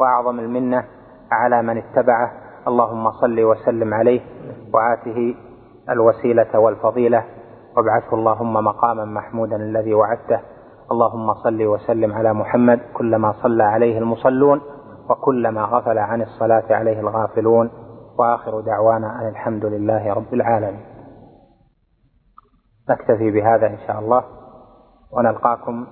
وأعظم 0.00 0.38
المنة 0.40 0.84
على 1.34 1.62
من 1.62 1.78
اتبعه. 1.78 2.32
اللهم 2.68 3.10
صل 3.10 3.40
وسلم 3.40 3.94
عليه 3.94 4.20
وآته 4.74 5.34
الوسيلة 5.90 6.58
والفضيلة. 6.58 7.24
وابعثه 7.76 8.14
اللهم 8.14 8.52
مقاما 8.52 9.04
محمودا 9.04 9.56
الذي 9.56 9.94
وعدته. 9.94 10.40
اللهم 10.92 11.34
صل 11.34 11.62
وسلم 11.62 12.12
على 12.12 12.32
محمد 12.32 12.80
كلما 12.96 13.32
صلى 13.32 13.62
عليه 13.62 13.98
المصلون 13.98 14.60
وكلما 15.10 15.62
غفل 15.62 15.98
عن 15.98 16.22
الصلاة 16.22 16.64
عليه 16.70 17.00
الغافلون. 17.00 17.70
وآخر 18.18 18.60
دعوانا 18.60 19.20
أن 19.20 19.28
الحمد 19.28 19.64
لله 19.64 20.12
رب 20.12 20.34
العالمين. 20.34 20.84
نكتفي 22.90 23.30
بهذا 23.30 23.66
إن 23.66 23.78
شاء 23.86 23.98
الله 23.98 24.24
ونلقاكم 25.12 25.86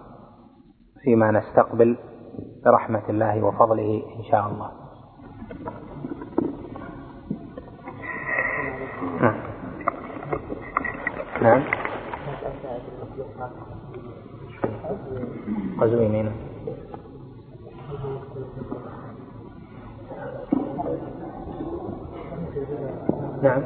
فيما 1.02 1.30
نستقبل 1.30 1.98
برحمة 2.64 3.02
الله 3.08 3.42
وفضله 3.44 4.02
إن 4.18 4.22
شاء 4.30 4.46
الله. 4.46 4.81
نعم. 9.20 9.34
نعم. 11.42 11.62
قزوينين 15.80 16.32
نعم. 23.42 23.62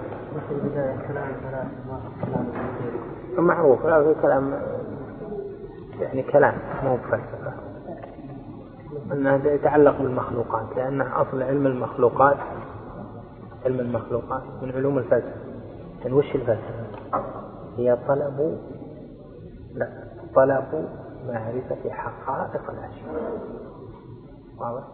معروف 3.39 3.87
هذا 3.87 4.13
كلام 4.23 4.53
يعني 6.01 6.23
كلام 6.23 6.55
مو 6.85 6.97
بفلسفة 6.97 7.66
أنه 9.13 9.47
يتعلق 9.47 9.99
بالمخلوقات 9.99 10.77
لأن 10.77 11.01
أصل 11.01 11.43
علم 11.43 11.67
المخلوقات 11.67 12.37
علم 13.65 13.81
المخلوقات 13.81 14.43
من 14.63 14.73
علوم 14.73 14.99
الفلسفة. 14.99 15.47
يعني 16.01 16.13
وش 16.13 16.35
الفلسفة؟ 16.35 16.87
هي 17.77 17.99
طلب 18.09 18.59
لا 19.75 19.89
طلب 20.35 20.89
معرفة 21.29 21.91
حقائق 21.91 22.71
الأشياء. 22.71 23.41
واضح؟ 24.59 24.85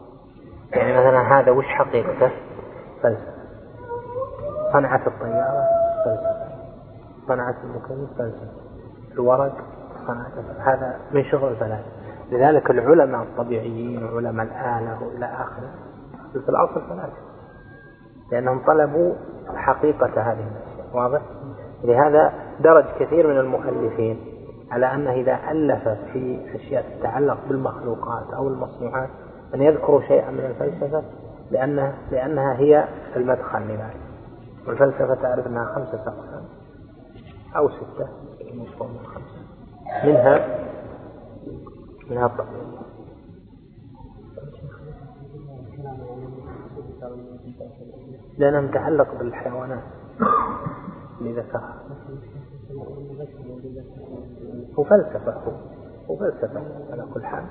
يعني 0.72 0.92
مثلا 0.92 1.40
هذا 1.40 1.50
وش 1.50 1.64
حقيقته؟ 1.64 2.30
فلسفة. 3.02 3.32
صنعة 4.72 5.06
الطيارة 5.06 5.64
فلسفة. 6.04 6.46
صنعة 7.28 7.56
المكيف 7.64 8.18
فلسفة. 8.18 8.62
الورق 9.12 9.54
صنعة 10.06 10.32
هذا 10.58 10.96
من 11.12 11.24
شغل 11.24 11.50
الفلاسفة. 11.52 12.01
لذلك 12.32 12.70
العلماء 12.70 13.22
الطبيعيين 13.22 14.04
وعلماء 14.04 14.46
الآلة 14.46 15.02
وإلى 15.02 15.26
آخره 15.26 15.70
في 16.32 16.48
الأصل 16.48 16.80
فلاسفة 16.88 17.32
لأنهم 18.32 18.64
طلبوا 18.66 19.14
حقيقة 19.54 20.20
هذه 20.20 20.46
الأشياء 20.50 20.96
واضح؟ 20.96 21.20
لهذا 21.84 22.32
درج 22.60 22.84
كثير 23.00 23.26
من 23.26 23.38
المؤلفين 23.38 24.20
على 24.70 24.94
أنه 24.94 25.12
إذا 25.12 25.38
ألف 25.50 25.88
في 26.12 26.40
أشياء 26.54 26.98
تتعلق 26.98 27.38
بالمخلوقات 27.48 28.34
أو 28.34 28.48
المصنوعات 28.48 29.08
أن 29.54 29.62
يذكروا 29.62 30.00
شيئا 30.00 30.30
من 30.30 30.40
الفلسفة 30.40 31.02
لأنها, 31.50 31.94
لأنها 32.10 32.54
هي 32.54 32.84
المدخل 33.16 33.60
لذلك 33.60 34.00
والفلسفة 34.66 35.14
تعرف 35.14 35.46
أنها 35.46 35.64
خمسة 35.64 36.00
أقسام 36.00 36.44
أو 37.56 37.68
ستة 37.68 38.08
مفهوم 38.54 38.90
من 38.90 39.06
خمسة 39.06 39.42
منها 40.04 40.58
منها 42.10 42.28
لأنها 48.38 48.60
متعلق 48.60 49.18
بالحيوانات 49.18 49.82
اللي 51.20 51.32
ذكرها. 51.32 51.82
هو 54.78 54.84
فلسفة 54.84 55.32
هو 55.32 55.52
هو 56.10 56.16
فلسفة 56.16 56.60
على 56.92 57.06
كل 57.14 57.24
حال. 57.24 57.44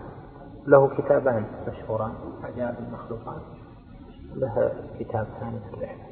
له 0.67 0.87
كتابان 0.87 1.45
مشهوران 1.67 2.11
عجائب 2.43 2.75
المخلوقات. 2.79 3.41
له 4.35 4.71
كتاب 4.99 5.27
ثاني 5.39 5.59
في 5.59 5.73
الرحلة. 5.73 6.03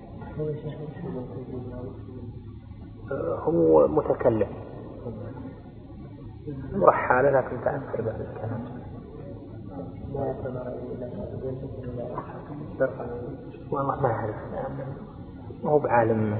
هو 3.43 3.87
متكلم. 3.87 4.47
مرحالة 6.73 7.29
لكن 7.29 7.57
تأثر 7.63 8.01
به 8.01 8.11
الكلام. 8.11 8.65
والله 13.71 14.01
ما 14.01 14.09
أعرف. 14.11 14.35
ما 15.63 15.71
هو 15.71 15.79
بعالم 15.79 16.37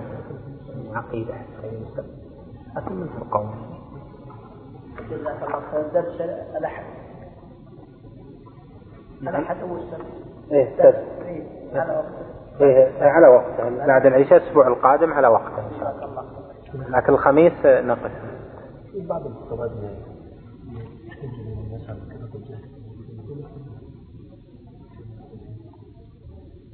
عقيدة 0.94 1.34
لكن 2.76 2.96
من 2.96 3.10
القوم. 3.22 3.52
درس 5.94 6.22
الأحد 6.58 6.84
الأحد 9.22 9.58
أو 9.62 9.78
السبت. 9.78 10.06
إيه 10.52 10.74
السبت. 10.74 11.04
إيه 12.62 13.02
على 13.02 13.28
وقته. 13.28 13.86
بعد 13.88 14.06
العشاء 14.06 14.38
الأسبوع 14.38 14.68
القادم 14.68 15.14
على 15.14 15.28
وقته 15.28 15.60
إن 15.60 15.80
شاء 15.80 16.06
الله. 16.06 16.24
لكن 16.90 17.14
الخميس 17.14 17.66
نقص 18.96 19.08
بعض 19.08 19.26
الخطبات 19.26 19.72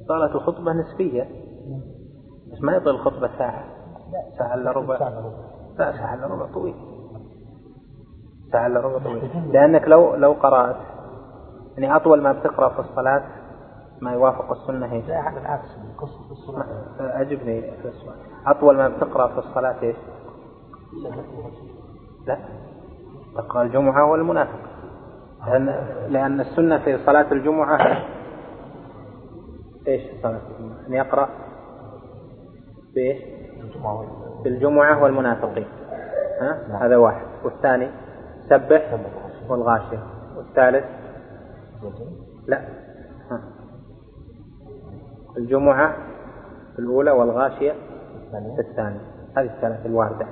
صارت 0.08 0.34
الخطبة 0.34 0.72
نسبية. 0.72 1.28
بس 2.52 2.62
ما 2.62 2.76
يطول 2.76 2.94
الخطبة 2.94 3.38
ساعة. 3.38 3.64
ساعة 4.38 4.54
إلا 4.54 4.70
ربع. 4.70 4.98
لا 5.78 5.92
ساعة 5.92 6.14
إلا 6.14 6.26
ربع 6.26 6.52
طويل. 6.52 6.74
ساعة 8.52 8.66
إلا 8.66 8.80
ربع 8.80 8.98
طويل. 8.98 9.52
لأنك 9.52 9.88
لو 9.88 10.14
لو 10.14 10.32
قرأت 10.32 10.76
يعني 11.78 11.96
أطول 11.96 12.22
ما 12.22 12.32
بتقرأ 12.32 12.68
في 12.68 12.90
الصلاة 12.90 13.22
ما 14.00 14.12
يوافق 14.12 14.52
السنة 14.52 14.92
إيش؟ 14.92 15.08
لا 15.08 15.30
هذا 15.30 15.40
العكس 15.40 15.68
القصة 15.92 16.24
في 16.26 16.32
الصلاة. 16.32 16.66
أجبني 17.00 17.60
في 17.60 17.88
السؤال. 17.88 18.16
أطول 18.46 18.76
ما 18.76 18.88
بتقرأ 18.88 19.28
في 19.28 19.38
الصلاة 19.38 19.82
إيش؟ 19.82 19.96
لا. 22.26 22.38
تقرأ 23.36 23.62
الجمعة 23.62 24.10
والمنافق. 24.10 24.58
لأن 25.46 25.66
لأن 26.08 26.40
السنة 26.40 26.78
في 26.78 26.98
صلاة 27.06 27.32
الجمعة 27.32 27.78
إيش 29.88 30.02
صلاة 30.22 30.40
الجمعة؟ 30.50 30.86
أن 30.88 30.92
يقرأ؟ 30.92 31.28
الجمعة 33.64 34.06
بالجمعة 34.44 35.02
والمنافقين. 35.02 35.66
ها؟ 36.40 36.86
هذا 36.86 36.96
واحد. 36.96 37.26
والثاني 37.44 37.90
سبح 38.48 38.98
والغاشية. 39.48 40.02
والثالث 40.36 40.84
لا. 42.46 42.60
ها. 43.30 43.40
الجمعة 45.36 45.96
الأولى 46.78 47.10
والغاشية 47.10 47.72
الثانية. 48.58 49.00
هذه 49.36 49.54
الثلاث 49.54 49.86
الواردة. 49.86 50.26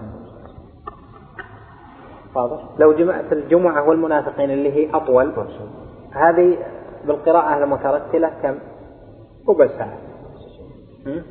واضح 2.34 2.64
لو 2.78 2.92
جمعت 2.92 3.32
الجمعة 3.32 3.88
والمنافقين 3.88 4.50
اللي 4.50 4.72
هي 4.72 4.96
أطول 4.96 5.32
هذه 6.10 6.58
بالقراءة 7.06 7.64
المترتلة 7.64 8.28
كم؟ 8.42 8.54
ربع 9.48 9.66
ساعة. 9.66 9.98
هم؟ 11.06 11.22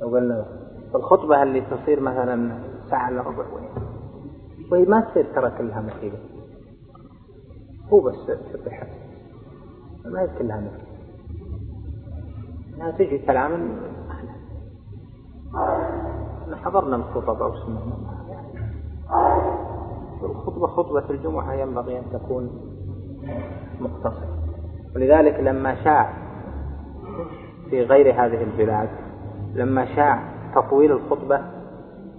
لو 0.00 0.08
قلنا 0.08 0.46
الخطبة 0.94 1.42
اللي 1.42 1.60
تصير 1.60 2.00
مثلا 2.00 2.58
ساعة 2.90 3.08
إلا 3.08 3.22
ربع 3.22 3.44
وهي 3.52 3.68
وهي 4.72 4.84
ما 4.84 5.00
تصير 5.00 5.26
ترى 5.34 5.50
كلها 5.50 5.80
مفيدة. 5.80 6.18
هو 7.92 8.00
بس 8.00 8.32
سبحت 8.52 8.88
ما 10.04 10.20
هي 10.22 10.28
كلها 10.38 10.60
مفيدة. 10.60 10.88
انها 12.74 12.90
تجي 12.90 13.18
كلام 13.18 13.76
إحنا 16.42 16.56
حضرنا 16.56 16.96
الخطب 16.96 17.42
أو 17.42 17.54
سمعنا 17.56 17.96
الخطبة 20.22 20.66
خطبة 20.66 21.10
الجمعة 21.10 21.52
ينبغي 21.52 21.98
أن 21.98 22.04
تكون 22.12 22.50
مقتصرة 23.80 24.38
ولذلك 24.96 25.40
لما 25.40 25.84
شاع 25.84 26.12
في 27.70 27.82
غير 27.82 28.12
هذه 28.12 28.42
البلاد 28.42 28.88
لما 29.54 29.96
شاع 29.96 30.38
تطويل 30.54 30.92
الخطبة 30.92 31.42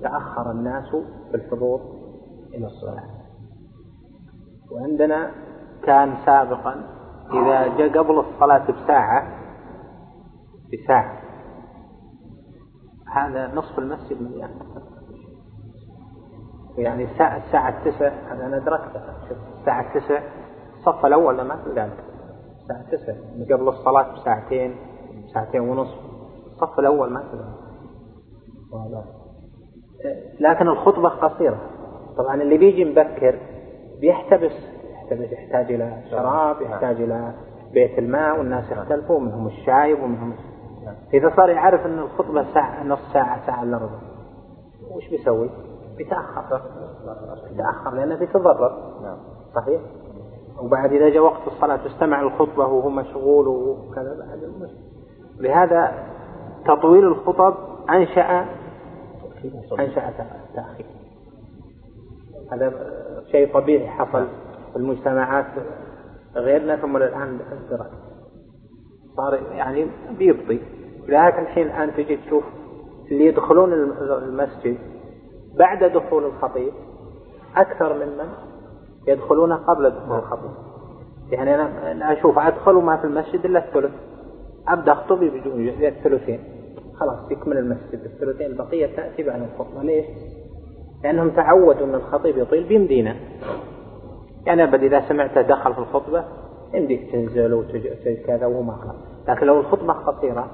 تأخر 0.01 0.51
الناس 0.51 0.95
في 1.31 1.35
الحضور 1.35 1.81
إلى 2.53 2.65
الصلاة. 2.65 3.03
وعندنا 4.71 5.31
كان 5.83 6.13
سابقا 6.25 6.75
إذا 7.33 7.77
جاء 7.77 7.99
قبل 7.99 8.19
الصلاة 8.19 8.71
بساعة 8.71 9.27
بساعة. 10.73 11.21
هذا 13.13 13.55
نصف 13.55 13.79
المسجد 13.79 14.21
مليان. 14.21 14.49
يعني 16.79 17.03
الساعة 17.03 17.37
الساعة 17.37 17.69
التسع 17.69 18.07
هذا 18.07 18.45
أنا 18.45 18.57
أدركته. 18.57 19.01
شوف 19.29 19.37
الساعة 19.59 19.87
التسع 19.87 20.21
الصف 20.77 21.05
الأول 21.05 21.41
ما 21.41 21.55
تلقى 21.55 21.89
الساعة 22.61 22.81
التسع 22.81 23.13
قبل 23.55 23.67
الصلاة 23.67 24.13
بساعتين 24.13 24.75
ساعتين 25.33 25.61
ونصف. 25.61 25.99
الصف 26.45 26.79
الأول 26.79 27.09
ما 27.13 27.19
تلقى 27.19 27.69
لكن 30.39 30.67
الخطبة 30.67 31.09
قصيرة. 31.09 31.59
طبعا 32.17 32.41
اللي 32.41 32.57
بيجي 32.57 32.85
مبكر 32.85 33.39
بيحتبس. 34.01 34.51
يحتبس 34.93 35.31
يحتاج 35.31 35.71
إلى 35.71 36.03
شراب 36.11 36.61
يحتاج 36.61 37.01
إلى 37.01 37.33
بيت 37.73 37.99
الماء 37.99 38.37
والناس 38.39 38.71
يختلفوا 38.71 39.19
منهم 39.19 39.47
الشايب 39.47 40.03
ومنهم 40.03 40.33
إذا 41.13 41.33
صار 41.35 41.49
يعرف 41.49 41.85
أن 41.85 41.99
الخطبة 41.99 42.53
ساعة 42.53 42.83
نص 42.83 43.13
ساعة 43.13 43.45
ساعة 43.45 43.63
إلا 43.63 43.77
ربع. 43.77 43.99
وش 44.91 45.09
بيسوي؟ 45.09 45.49
بيتأخر 45.99 46.61
بيتأخر 47.49 47.95
لأنه 47.95 48.15
بيتضرر 48.15 48.77
صحيح؟ 49.55 49.81
وبعد 50.61 50.93
إذا 50.93 51.09
جاء 51.09 51.23
وقت 51.23 51.47
الصلاة 51.47 51.87
استمع 51.87 52.21
الخطبة 52.21 52.65
وهو 52.65 52.89
مشغول 52.89 53.47
وكذا 53.47 54.15
بعد. 54.19 54.69
لهذا 55.39 55.93
تطويل 56.65 57.07
الخطب 57.07 57.55
أنشأ 57.89 58.45
أنشأ 59.79 60.13
تأخير. 60.55 60.85
هذا 62.51 62.73
شيء 63.31 63.53
طبيعي 63.53 63.87
حصل 63.89 64.27
في 64.71 64.75
المجتمعات 64.75 65.45
غيرنا 66.35 66.75
ثم 66.75 66.97
الآن 66.97 67.39
ازدرت 67.51 67.91
صار 69.17 69.39
يعني 69.51 69.87
بيبطي. 70.17 70.59
لذلك 71.07 71.39
الحين 71.39 71.67
الآن 71.67 71.93
تجي 71.93 72.17
تشوف 72.17 72.43
اللي 73.11 73.25
يدخلون 73.25 73.73
المسجد 74.01 74.77
بعد 75.57 75.83
دخول 75.83 76.25
الخطيب 76.25 76.73
أكثر 77.57 77.93
ممن 77.93 78.29
يدخلون 79.07 79.53
قبل 79.53 79.89
دخول 79.89 80.17
الخطيب. 80.17 80.51
يعني 81.31 81.55
أنا 81.55 82.13
أشوف 82.13 82.39
أدخل 82.39 82.75
وما 82.75 82.97
في 82.97 83.03
المسجد 83.03 83.45
إلا 83.45 83.59
الثلث. 83.67 83.91
أبدأ 84.67 84.91
أخطب 84.91 85.23
يجون 85.23 85.69
الثلثين. 85.69 86.39
خلاص 86.99 87.31
يكمل 87.31 87.57
المسجد 87.57 88.03
الثلثين 88.05 88.45
البقية 88.45 88.95
تأتي 88.95 89.23
بعد 89.23 89.41
الخطبة. 89.41 89.83
ليش؟ 89.83 90.05
لأنهم 91.03 91.29
تعودوا 91.29 91.85
أن 91.85 91.95
الخطيب 91.95 92.37
يطيل 92.37 92.63
بيمدينا 92.63 93.15
يعني 94.45 94.63
أبد 94.63 94.83
إذا 94.83 95.09
سمعته 95.09 95.41
دخل 95.41 95.73
في 95.73 95.79
الخطبة 95.79 96.25
يمديك 96.73 97.11
تنزل 97.11 97.53
وتجي 97.53 98.15
كذا 98.15 98.45
وهو 98.45 98.61
ما 98.61 98.73
خلاص. 98.73 98.95
لكن 99.27 99.45
لو 99.47 99.59
الخطبة 99.59 99.93
قصيرة 99.93 100.47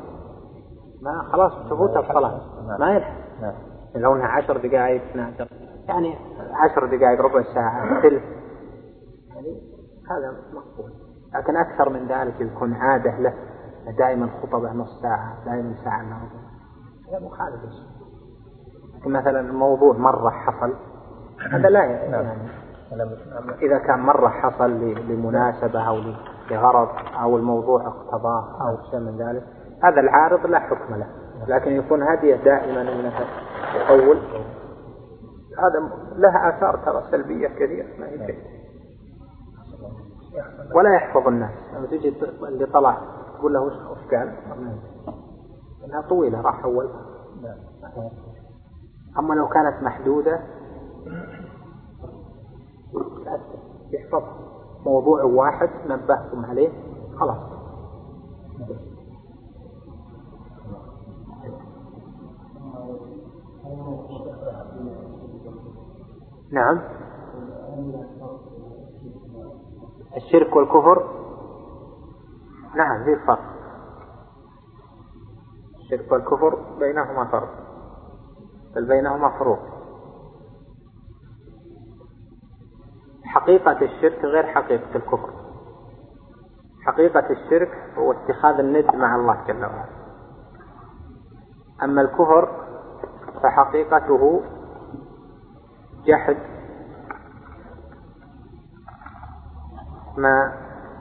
ما 1.01 1.23
خلاص 1.31 1.51
تفوت 1.69 1.97
الصلاة. 1.97 2.41
ما 2.79 2.95
يلحق. 2.95 3.74
لو 3.95 4.15
انها 4.15 4.27
عشر 4.27 4.57
دقائق 4.57 5.01
12 5.09 5.47
يعني 5.87 6.15
عشر 6.53 6.85
دقائق 6.85 7.21
ربع 7.21 7.43
ساعة 7.53 8.01
ثلث 8.01 8.23
يعني 9.35 9.61
هذا 10.09 10.37
مقبول. 10.53 10.91
لكن 11.35 11.55
أكثر 11.57 11.89
من 11.89 12.07
ذلك 12.07 12.41
يكون 12.41 12.73
عادة 12.73 13.19
له 13.19 13.33
دائما 13.97 14.29
خطبة 14.41 14.73
نص 14.73 15.01
ساعة 15.01 15.45
دائما 15.45 15.75
ساعة 15.83 16.01
إلا 16.01 16.15
ربع 16.15 16.45
هذا 17.09 17.25
مخالف 17.25 17.59
لكن 18.99 19.11
مثلا 19.11 19.39
الموضوع 19.39 19.97
مرة 19.97 20.29
حصل 20.29 20.73
هذا 21.51 21.69
لا 21.69 21.83
يعني 21.83 22.49
إذا 23.61 23.77
كان 23.77 23.99
مرة 23.99 24.27
حصل 24.29 24.71
لمناسبة 25.09 25.87
أو 25.87 25.97
لغرض 26.51 26.89
أو 27.21 27.37
الموضوع 27.37 27.87
اقتضاه 27.87 28.61
أو 28.61 28.77
شيء 28.91 28.99
من 28.99 29.17
ذلك 29.17 29.43
هذا 29.83 29.99
العارض 29.99 30.45
لا 30.45 30.59
حكم 30.59 30.95
له. 30.95 31.07
لكن 31.47 31.71
يكون 31.71 32.03
هديه 32.03 32.35
دائما 32.35 32.81
انها 32.81 33.25
يطول 33.75 34.17
هذا 35.57 35.89
لها 36.15 36.49
آثار 36.49 36.77
ترى 36.85 37.03
سلبية 37.11 37.47
كثيرة 37.47 37.87
ما 37.99 38.07
هي 38.07 38.35
ولا 40.75 40.95
يحفظ 40.95 41.27
الناس. 41.27 41.51
لما 41.73 41.87
تجي 41.87 42.13
اللي 42.43 42.65
طلع 42.65 43.01
تقول 43.37 43.53
له 43.53 43.61
وش 43.61 43.73
قال؟ 44.11 44.35
إنها 45.85 46.01
طويلة 46.01 46.41
راح 46.41 46.63
أول. 46.63 46.89
أما 49.19 49.33
لو 49.33 49.47
كانت 49.47 49.83
محدودة 49.83 50.39
يحفظها 53.91 54.37
موضوع 54.85 55.23
واحد 55.23 55.69
نبهتم 55.85 56.45
عليه 56.45 56.69
خلاص. 57.19 57.37
نعم. 66.51 66.81
الشرك 70.17 70.55
والكفر. 70.55 71.09
نعم 72.75 73.03
في 73.03 73.15
فرق. 73.27 73.55
الشرك 75.79 76.11
والكفر 76.11 76.77
بينهما 76.79 77.25
فرق 77.31 77.49
بل 78.75 78.87
بينهما 78.87 79.39
فروق. 79.39 79.59
حقيقة 83.23 83.81
الشرك 83.81 84.25
غير 84.25 84.43
حقيقة 84.43 84.95
الكفر. 84.95 85.29
حقيقة 86.85 87.29
الشرك 87.29 87.93
هو 87.97 88.11
اتخاذ 88.11 88.59
الند 88.59 88.95
مع 88.95 89.15
الله 89.15 89.47
جل 89.47 89.65
وعلا. 89.65 90.05
أما 91.83 92.01
الكفر 92.01 92.64
فحقيقته 93.43 94.41
جحد 96.05 96.37
ما 100.17 100.53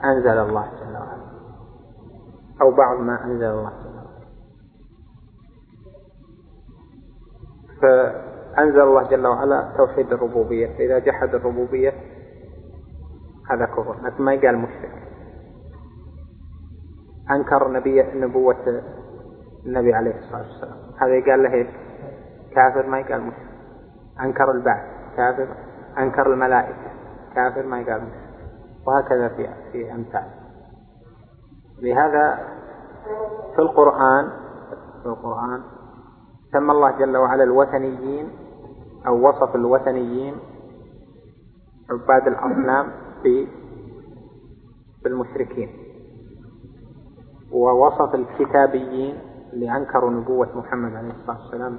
أنزل 0.03 0.37
الله 0.37 0.71
جل 0.71 0.93
وعلا 0.93 1.25
أو 2.61 2.71
بعض 2.71 2.99
ما 2.99 3.23
أنزل 3.25 3.45
الله 3.45 3.69
جل 3.69 3.95
وعلا. 3.95 4.05
فأنزل 7.81 8.81
الله 8.81 9.03
جل 9.03 9.27
وعلا 9.27 9.73
توحيد 9.77 10.13
الربوبية 10.13 10.77
فإذا 10.77 10.99
جحد 10.99 11.35
الربوبية 11.35 11.93
هذا 13.49 13.65
كفر 13.65 14.01
لكن 14.01 14.23
ما 14.23 14.31
قال 14.31 14.57
مشرك. 14.57 14.91
أنكر 17.31 17.71
نبي 17.71 18.01
نبوة 18.01 18.83
النبي 19.65 19.93
عليه 19.93 20.19
الصلاة 20.19 20.41
والسلام. 20.41 20.77
هذا 20.97 21.15
يقال 21.15 21.43
له 21.43 21.53
إيش؟ 21.53 21.84
كافر 22.55 22.87
ما 22.87 22.99
يقال 22.99 23.21
مشرك. 23.21 23.49
أنكر 24.21 24.51
البعث 24.51 24.83
كافر. 25.17 25.47
أنكر 25.97 26.33
الملائكة 26.33 26.91
كافر 27.35 27.65
ما 27.65 27.79
يقال 27.79 28.01
مشرك. 28.01 28.25
وهكذا 28.87 29.27
في 29.27 29.49
في 29.71 29.91
أمثال. 29.91 30.27
لهذا 31.81 32.39
في 33.55 33.59
القرآن 33.61 34.29
في 35.03 35.05
القرآن 35.05 35.61
سمى 36.51 36.71
الله 36.71 36.91
جل 36.91 37.17
وعلا 37.17 37.43
الوثنيين 37.43 38.29
أو 39.07 39.29
وصف 39.29 39.55
الوثنيين 39.55 40.35
عباد 41.91 42.27
الأصنام 42.27 42.91
بالمشركين 45.03 45.69
ووصف 47.51 48.15
الكتابيين 48.15 49.19
اللي 49.53 49.77
أنكروا 49.77 50.11
نبوة 50.11 50.57
محمد 50.57 50.95
عليه 50.95 51.11
الصلاة 51.11 51.39
والسلام 51.41 51.77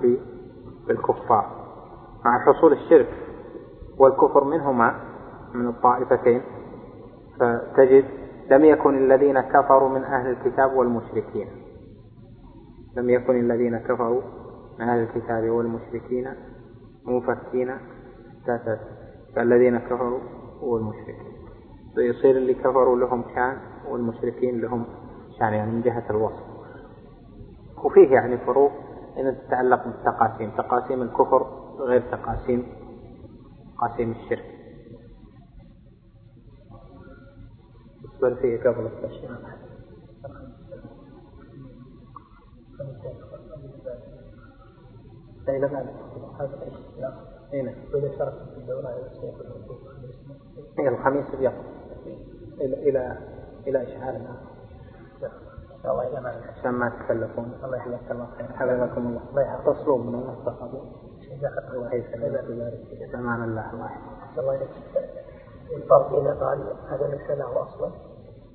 بالكفار 0.88 1.66
مع 2.24 2.38
حصول 2.38 2.72
الشرك 2.72 3.08
والكفر 3.98 4.44
منهما 4.44 5.00
من 5.54 5.68
الطائفتين 5.68 6.42
فتجد 7.40 8.04
لم 8.50 8.64
يكن 8.64 8.98
الذين 8.98 9.40
كفروا 9.40 9.88
من 9.88 10.04
أهل 10.04 10.30
الكتاب 10.30 10.72
والمشركين. 10.72 11.48
لم 12.96 13.10
يكن 13.10 13.40
الذين 13.40 13.78
كفروا 13.78 14.22
من 14.78 14.88
أهل 14.88 15.02
الكتاب 15.02 15.50
والمشركين 15.50 16.28
منفكين 17.06 17.76
كالذين 19.34 19.78
كفروا 19.78 20.20
والمشركين. 20.62 21.36
فيصير 21.94 22.36
اللي 22.36 22.54
كفروا 22.54 22.96
لهم 22.96 23.24
شان 23.34 23.56
والمشركين 23.88 24.60
لهم 24.60 24.84
شان 25.38 25.52
يعني 25.52 25.72
من 25.72 25.82
جهة 25.82 26.04
الوصف. 26.10 26.44
وفيه 27.84 28.10
يعني 28.10 28.38
فروق 28.38 28.72
إن 29.18 29.38
تتعلق 29.48 29.84
بالتقاسيم. 29.84 30.50
تقاسيم 30.56 31.02
الكفر 31.02 31.42
غير 31.78 32.00
تقاسيم 32.00 32.66
تقاسيم 33.76 34.10
الشرك. 34.12 34.56
بل 38.22 38.36
فيه 38.36 38.60
قبل 38.60 38.86
إذا 45.48 45.66
إلى 50.78 50.88
الخميس 50.88 51.26
يقف 51.40 51.64
إلى 52.60 52.88
إلى 52.88 53.18
إلى 53.66 53.82
إشعار 53.82 54.16
الله 55.90 56.32
عشان 56.58 56.70
ما 56.70 56.88
تتكلفون 56.88 57.52
الله 57.64 57.76
يحفظك. 57.76 58.10
الله 58.10 58.26
خير 58.26 58.46
حفظكم 58.46 59.06
الله. 59.06 59.20
الله 59.30 59.42
يحفظ 59.42 59.64
تصلوا 59.64 59.98
من 59.98 60.14
المصطفى 60.14 60.62
الله. 60.62 60.84
يسلمك 61.94 62.44
ويبارك 62.48 62.80
فيك 62.90 63.14
أمان 63.14 63.44
الله. 63.44 63.72
الله. 63.72 63.86
يحفظك. 63.86 64.38
الله 64.38 64.54
يحفظك. 64.54 65.10
الفرق 65.76 66.18
إذا 66.18 66.34
قال 66.46 66.58
هذا 66.90 67.08
ليس 67.08 67.30
له 67.30 67.62
أصلا 67.62 67.90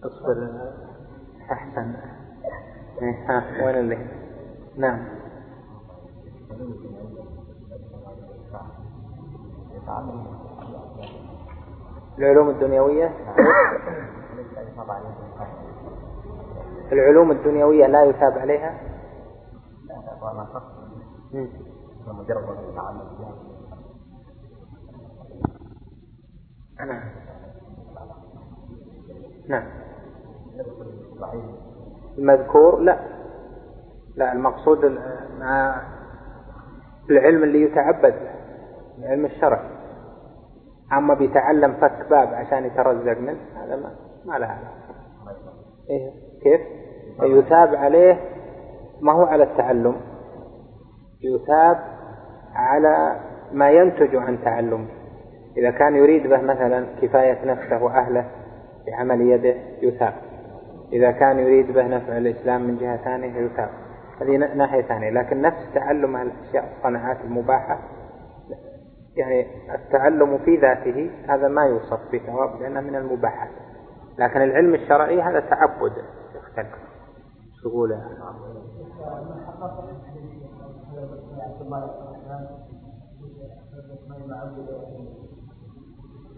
اصبر. 0.03 0.49
أحسن. 1.51 1.93
إيه، 3.01 3.25
ها 3.27 3.65
وين 3.65 3.75
اللي؟ 3.75 4.07
نعم. 4.77 5.05
العلوم 12.17 12.49
الدنيوية؟ 12.49 13.07
العلوم 16.91 17.31
الدنيوية 17.31 17.87
لا 17.87 18.03
يثاب 18.03 18.37
عليها؟ 18.37 18.79
مجرد 22.07 22.57
نعم. 26.79 27.03
نعم 29.49 29.63
المذكور؟ 32.17 32.79
لا. 32.79 32.99
لا 34.15 34.33
المقصود 34.33 34.85
مع 35.39 35.81
العلم 37.09 37.43
اللي 37.43 37.61
يتعبد 37.61 38.13
له 38.13 38.35
العلم 38.97 39.25
الشرعي. 39.25 39.69
أما 40.93 41.13
بيتعلم 41.13 41.73
فك 41.73 42.09
باب 42.09 42.27
عشان 42.27 42.65
يترزق 42.65 43.19
منه 43.19 43.39
هذا 43.55 43.75
ما, 43.75 43.95
ما 44.25 44.39
له 44.39 44.47
علاقة. 44.47 44.81
إيه 45.89 46.11
كيف؟ 46.43 46.80
يثاب 47.21 47.75
عليه 47.75 48.19
ما 49.01 49.13
هو 49.13 49.23
على 49.23 49.43
التعلم. 49.43 49.95
يثاب 51.23 51.77
على 52.55 53.19
ما 53.51 53.69
ينتج 53.69 54.15
عن 54.15 54.43
تعلمه 54.43 54.87
إذا 55.57 55.71
كان 55.71 55.95
يريد 55.95 56.27
به 56.27 56.41
مثلا 56.41 56.85
كفاية 57.01 57.45
نفسه 57.45 57.83
وأهله 57.83 58.25
بعمل 58.87 59.21
يده 59.21 59.55
يثاب. 59.81 60.13
إذا 60.93 61.11
كان 61.11 61.39
يريد 61.39 61.71
به 61.71 61.87
نفع 61.87 62.17
الإسلام 62.17 62.61
من 62.61 62.77
جهة 62.77 62.97
ثانية 62.97 63.37
يثاب. 63.37 63.69
هذه 64.21 64.37
ناحية 64.37 64.81
ثانية. 64.81 65.09
لكن 65.09 65.41
نفس 65.41 65.73
تعلم 65.73 66.15
الأشياء 66.15 66.73
الصناعات 66.77 67.17
المباحة 67.25 67.79
يعني 69.15 69.47
التعلم 69.75 70.37
في 70.37 70.55
ذاته 70.55 71.11
هذا 71.29 71.47
ما 71.47 71.65
يوصف 71.65 71.99
بثواب 72.13 72.61
لأنه 72.61 72.81
من 72.81 72.95
المباحات 72.95 73.49
لكن 74.19 74.41
العلم 74.41 74.73
الشرعي 74.73 75.21
هذا 75.21 75.39
تعبد 75.39 75.91
يختلف. 76.35 76.90
تقول 77.63 77.91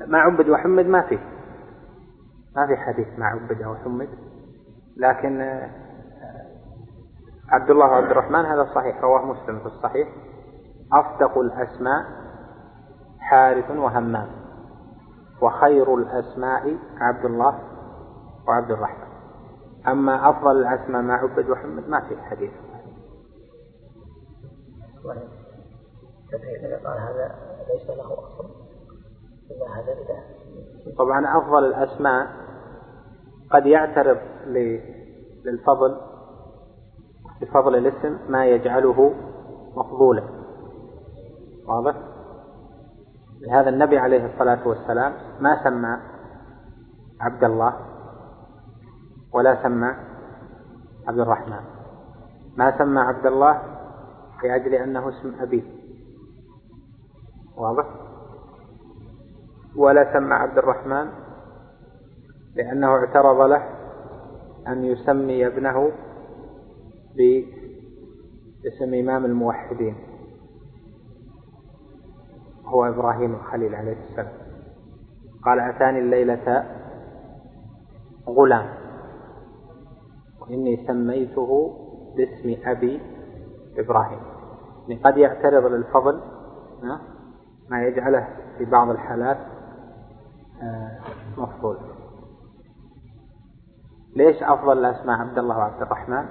ما 0.08 0.18
عبد 0.18 0.50
وحمد 0.50 0.86
ما 0.86 1.02
في. 1.02 1.20
ما 2.56 2.68
في 2.68 2.78
حديث 2.78 3.08
ما 3.20 3.26
عبد 3.26 3.66
وحمد 3.66 4.10
لكن 4.98 5.42
آه، 5.42 5.70
عبد 7.50 7.70
الله 7.70 7.86
وعبد 7.86 8.12
الرحمن 8.12 8.46
هذا 8.46 8.66
صحيح 8.76 9.02
رواه 9.02 9.26
مسلم 9.26 9.60
في 9.60 9.66
الصحيح. 9.66 10.08
أصدق 10.94 11.38
الأسماء 11.38 12.06
حارث 13.20 13.72
وهمام. 13.72 14.28
وخير 15.42 15.96
الأسماء 15.96 16.78
عبد 16.98 17.26
الله 17.26 17.60
وعبد 18.48 18.72
الرحمن. 18.72 19.13
أما 19.88 20.30
أفضل 20.30 20.52
الأسماء 20.52 21.02
ما 21.02 21.14
عبد 21.14 21.50
وحمد 21.50 21.88
ما 21.90 22.00
في 22.00 22.22
حديث. 22.22 22.52
قال 26.86 27.00
هذا 27.00 27.36
ليس 27.74 27.90
له 27.90 28.14
أصل. 28.14 28.50
هذا 29.76 29.96
طبعا 30.98 31.38
أفضل 31.38 31.66
الأسماء 31.66 32.28
قد 33.52 33.66
يعترض 33.66 34.18
للفضل 35.46 35.98
بفضل 37.42 37.76
الاسم 37.76 38.18
ما 38.30 38.46
يجعله 38.46 39.14
مفضولا. 39.76 40.24
واضح؟ 41.68 41.96
لهذا 43.42 43.70
النبي 43.70 43.98
عليه 43.98 44.34
الصلاة 44.34 44.68
والسلام 44.68 45.14
ما 45.40 45.64
سمى 45.64 45.98
عبد 47.22 47.44
الله 47.44 47.93
ولا 49.34 49.64
سمى 49.64 49.96
عبد 51.08 51.20
الرحمن. 51.20 51.64
ما 52.58 52.78
سمى 52.78 53.00
عبد 53.00 53.26
الله 53.26 53.62
لأجل 54.44 54.74
أنه 54.74 55.10
اسم 55.10 55.36
أبيه. 55.42 55.64
واضح؟ 57.58 57.86
ولا 59.78 60.14
سمى 60.14 60.34
عبد 60.34 60.58
الرحمن 60.58 61.10
لأنه 62.56 62.88
اعترض 62.88 63.42
له 63.42 63.70
أن 64.68 64.86
يسمي 64.86 65.48
ابنه 65.48 65.92
باسم 67.16 68.94
إمام 68.94 69.26
الموحدين. 69.26 69.96
هو 72.66 72.86
إبراهيم 72.86 73.36
الخليل 73.36 73.76
عليه 73.76 73.98
السلام. 74.10 74.34
قال 75.46 75.60
أتاني 75.60 76.00
الليلة 76.00 76.66
غلام. 78.28 78.83
وإني 80.44 80.88
سميته 80.88 81.74
باسم 82.18 82.70
أبي 82.70 83.02
إبراهيم. 83.78 84.20
يعني 84.88 85.02
قد 85.02 85.18
يعترض 85.18 85.66
للفضل 85.66 86.22
ما 87.70 87.84
يجعله 87.84 88.28
في 88.58 88.66
بعض 88.66 88.90
الحالات 88.90 89.38
آه، 90.62 91.00
مفضول. 91.38 91.78
ليش 94.16 94.44
أفضل 94.44 94.78
الأسماء 94.78 95.20
عبد 95.20 95.38
الله 95.38 95.58
وعبد 95.58 95.82
الرحمن؟ 95.82 96.26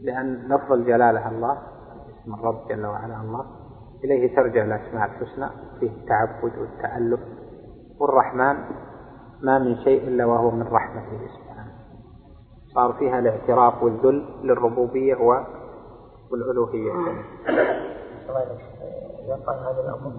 لأن 0.00 0.34
لفظ 0.48 0.72
الجلالة 0.72 1.28
الله 1.28 1.58
اسم 2.10 2.34
الرب 2.34 2.68
جل 2.68 2.86
وعلا 2.86 3.20
الله 3.20 3.46
إليه 4.04 4.36
ترجع 4.36 4.64
الأسماء 4.64 5.04
الحسنى 5.10 5.48
فيه 5.80 5.90
التعبد 5.90 6.58
والتألف 6.58 7.20
والرحمن 8.00 8.56
ما 9.42 9.58
من 9.58 9.76
شيء 9.76 10.08
إلا 10.08 10.24
وهو 10.24 10.50
من 10.50 10.62
رحمته. 10.62 11.26
سبحانه 11.34 11.49
صار 12.74 12.92
فيها 12.92 13.18
الاعتراف 13.18 13.82
والذل 13.82 14.40
للربوبية 14.42 15.14
والألوهية. 16.30 16.92
إذا 19.24 19.36
قال 19.46 19.58
هذا 19.58 19.80
الأمر 19.80 20.12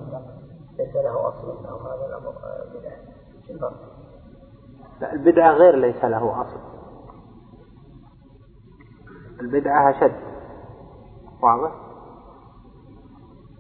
ليس 0.78 0.96
له 0.96 1.28
أصل 1.28 1.66
أو 1.66 1.78
هذا 1.78 2.06
الأمر؟ 2.06 2.34
لا 5.02 5.14
البدعة 5.14 5.52
غير 5.52 5.76
ليس 5.76 6.04
له 6.04 6.42
أصل. 6.42 6.60
البدعة 9.42 9.90
أشد. 9.90 10.16
واضح؟ 11.44 11.72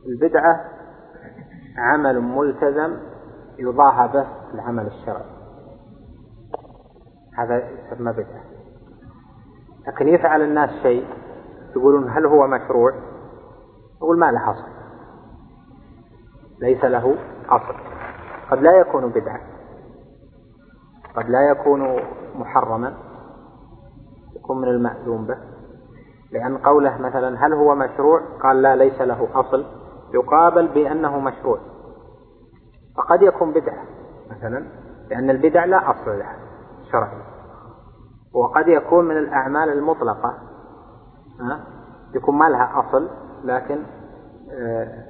البدعة 0.06 0.66
عمل 1.78 2.22
ملتزم 2.22 2.98
يضاهى 3.60 4.08
به 4.08 4.28
العمل 4.54 4.88
الشرعي. 4.88 5.32
هذا 7.38 7.70
يسمى 7.70 8.12
بدعة. 8.12 8.51
لكن 9.88 10.08
يفعل 10.08 10.42
الناس 10.42 10.70
شيء 10.84 11.08
يقولون 11.76 12.10
هل 12.10 12.26
هو 12.26 12.48
مشروع؟ 12.48 12.94
يقول 13.98 14.20
ما 14.20 14.32
له 14.32 14.52
أصل. 14.52 14.68
ليس 16.60 16.84
له 16.84 17.16
أصل. 17.50 17.76
قد 18.52 18.62
لا 18.62 18.72
يكون 18.72 19.10
بدعة 19.10 19.40
قد 21.16 21.30
لا 21.30 21.50
يكون 21.50 22.00
محرما. 22.36 22.94
يكون 24.36 24.62
من 24.62 24.68
المأذون 24.68 25.26
به. 25.26 25.38
لأن 26.32 26.58
قوله 26.58 26.98
مثلا 26.98 27.46
هل 27.46 27.54
هو 27.54 27.76
مشروع؟ 27.76 28.22
قال 28.44 28.62
لا 28.62 28.76
ليس 28.76 29.02
له 29.02 29.28
أصل. 29.34 29.66
يقابل 30.14 30.68
بأنه 30.68 31.20
مشروع. 31.20 31.60
فقد 32.98 33.22
يكون 33.22 33.54
بدعة 33.54 33.84
مثلا 34.32 34.66
لأن 35.10 35.30
البدع 35.30 35.66
لا 35.66 35.92
أصل 35.92 36.20
لها 36.20 36.36
شرعي 36.92 37.31
وقد 38.34 38.68
يكون 38.68 39.06
من 39.06 39.18
الأعمال 39.18 39.70
المطلقة؟ 39.70 40.38
يكون 42.16 42.38
ما 42.38 42.50
لها 42.50 42.80
أصل 42.80 43.10
لكن 43.44 43.78
آه، 44.52 45.06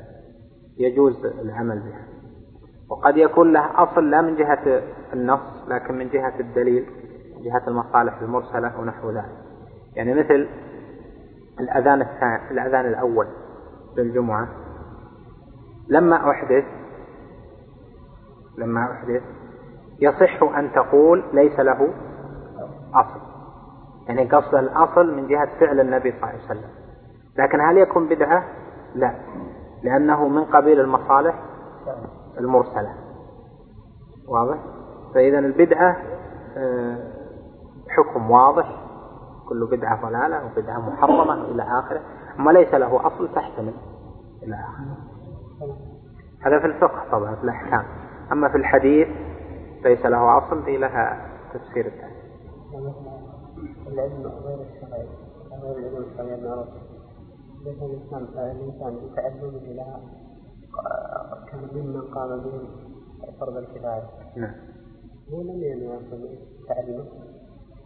يجوز 0.78 1.26
العمل 1.26 1.80
بها. 1.80 2.06
وقد 2.90 3.18
يكون 3.18 3.54
له 3.54 3.84
أصل 3.84 4.10
لا 4.10 4.22
من 4.22 4.36
جهة 4.36 4.84
النص 5.14 5.68
لكن 5.68 5.94
من 5.98 6.10
جهة 6.10 6.40
الدليل 6.40 6.86
من 7.36 7.44
جهة 7.44 7.64
المصالح 7.68 8.22
المرسلة 8.22 8.80
ونحو 8.80 9.10
ذلك. 9.12 9.38
يعني 9.96 10.14
مثل 10.14 10.48
الأذان 11.60 12.02
الثاني 12.02 12.52
الأذان 12.52 12.86
الأول 12.86 13.28
للجمعة. 13.98 14.48
لما 15.90 16.30
أحدث 16.30 16.66
لما 18.58 18.92
أحدث 18.92 19.22
يصح 20.00 20.44
أن 20.44 20.72
تقول 20.72 21.24
ليس 21.34 21.60
له 21.60 21.94
أصل. 22.94 23.22
يعني 24.08 24.30
قصد 24.30 24.56
الأصل 24.56 25.16
من 25.16 25.28
جهة 25.28 25.50
فعل 25.60 25.80
النبي 25.80 26.12
صلى 26.12 26.18
الله 26.20 26.28
عليه 26.28 26.46
وسلم. 26.46 26.70
لكن 27.38 27.62
هل 27.62 27.78
يكون 27.78 28.10
بدعة؟ 28.10 28.44
لا. 28.96 29.16
لأنه 29.84 30.28
من 30.28 30.44
قبيل 30.46 30.80
المصالح 30.80 31.36
المرسلة. 32.38 32.96
واضح؟ 34.28 34.58
فإذا 35.14 35.40
البدعة 35.40 35.98
آه، 36.58 36.98
حكم 37.90 38.32
واضح. 38.32 38.82
كل 39.50 39.68
بدعة 39.72 40.02
ضلالة 40.02 40.46
وبدعة 40.46 40.90
محرمة 40.90 41.34
إلى 41.34 41.64
آخره. 41.64 42.02
أما 42.40 42.52
ليس 42.52 42.74
له 42.74 43.08
أصل 43.08 43.30
تحتمل. 43.36 43.74
إلى 44.44 44.56
آخره. 44.56 44.98
هذا 46.42 46.60
في 46.60 46.66
الفقه 46.66 47.12
طبعا 47.12 47.36
في 47.36 47.44
الأحكام. 47.44 47.84
أما 48.32 48.50
في 48.50 48.58
الحديث 48.58 49.08
ليس 49.84 50.06
له 50.06 50.38
أصل 50.38 50.64
لها 50.68 51.28
تفسير 51.54 51.90
ثاني 51.90 52.21
العلم 53.88 54.28
غير 54.46 54.60
الشرعي 54.62 55.08
غير 55.52 55.78
العلم 55.78 56.06
الشرعي 56.12 56.36
المعروف 56.36 56.68
ليس 57.66 57.78
الإنسان 57.82 58.52
الإنسان 58.52 59.10
بتعلمه 59.12 59.74
لها 59.74 60.00
كان 61.52 61.68
ممن 61.74 62.02
قام 62.02 62.40
به 62.40 62.62
فرض 63.40 63.58
الكفاية 63.58 64.10
نعم 64.36 64.56
هو 65.34 65.42
لم 65.42 65.64
ينوي 65.64 66.00
تعلمه 66.68 67.06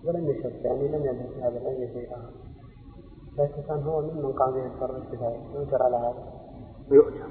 ولم 0.06 0.30
يشك 0.30 0.66
يعني 0.66 0.88
لم 0.88 1.06
يذهب 1.06 1.30
في 1.36 1.42
هذا 1.42 1.58
العلم 1.58 1.94
شيء 1.94 2.12
آخر 2.12 2.32
لكن 3.38 3.62
كان 3.68 3.84
هو 3.84 4.02
ممن 4.02 4.34
قام 4.34 4.54
به 4.54 4.80
فرض 4.80 4.96
الكفاية 4.96 5.38
يؤجر 5.56 5.84
على 5.84 5.96
هذا 5.96 6.24
ويؤجر 6.92 7.28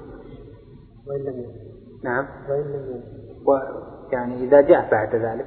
وإن 1.07 1.21
لم 1.21 1.39
ينوي 1.39 1.75
نعم. 2.03 2.27
وإن 2.49 2.61
لم 2.61 2.85
ينوي 2.85 3.01
ويعني 3.45 4.43
إذا 4.43 4.61
جاء 4.61 4.91
بعد 4.91 5.15
ذلك. 5.15 5.45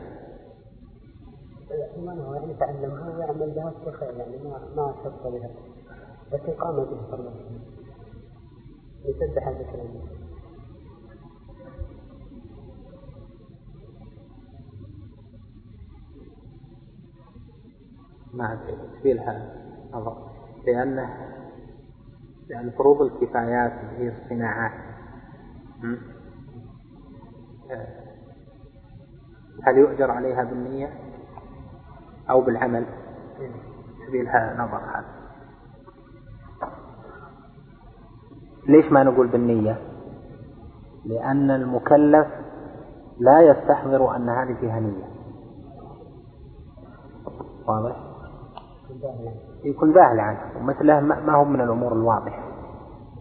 ما 1.97 2.15
يعني 2.35 2.55
تعلمها 2.55 3.17
ويعمل 3.17 3.51
بها 3.51 3.71
في 3.85 3.93
خير 3.93 4.15
يعني 4.17 4.37
ما 4.37 4.61
ما 4.77 4.95
شق 5.05 5.29
بها. 5.29 5.51
لكن 6.33 6.53
قام 6.53 6.77
به 6.77 7.11
الكفاية 7.11 7.33
يسبح 9.05 9.49
هذا 9.49 9.61
الكلام 9.61 9.87
ما 18.33 18.59
في 19.03 19.13
لها 19.13 19.55
نظر 19.93 20.17
لأنه 20.67 21.29
لأن 22.49 22.71
فروض 22.71 23.03
الكفايات 23.03 23.73
هي 23.73 24.09
الصناعات? 24.09 24.73
آه، 27.71 28.09
هل 29.63 29.79
يؤجر 29.79 30.11
عليها 30.11 30.45
بالنية؟ 30.45 31.08
أو 32.31 32.41
بالعمل. 32.41 32.87
في 34.11 34.23
لها 34.23 34.55
نظر 34.55 34.77
هذا 34.77 35.19
ليش 38.69 38.93
ما 38.93 39.03
نقول 39.03 39.29
بالنية؟ 39.29 39.79
لأن 41.05 41.51
المكلف 41.51 42.27
لا 43.19 43.41
يستحضر 43.41 44.17
أن 44.17 44.29
هذه 44.29 44.55
فيها 44.61 44.81
نية. 44.81 45.05
واضح؟ 47.69 47.97
يكون 49.65 49.93
ذاهل 49.93 50.21
عنه. 50.21 50.41
ومثله 50.59 51.01
ما 51.01 51.35
هو 51.35 51.45
من 51.45 51.61
الأمور 51.61 51.93
الواضحة. 51.93 52.43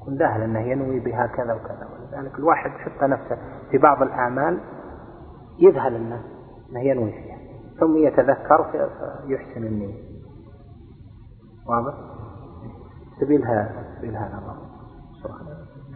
يكون 0.01 0.17
ذاهل 0.17 0.41
أنه 0.41 0.59
ينوي 0.59 0.99
بها 0.99 1.27
كذا 1.27 1.53
وكذا. 1.53 1.87
ولذلك 1.93 2.39
الواحد 2.39 2.71
حتى 2.71 3.05
نفسه 3.05 3.37
في 3.71 3.77
بعض 3.77 4.01
الأعمال 4.01 4.59
يذهل 5.59 5.95
أنه 5.95 6.23
أنه 6.69 6.79
ينوي 6.79 7.26
ثم 7.79 7.97
يتذكر 7.97 8.63
في- 8.71 8.89
فيحسن 9.27 9.63
النية. 9.63 10.03
واضح؟ 11.69 11.93
سبيلها 13.21 13.85
سبيلها 13.97 14.29
نظر 14.37 14.57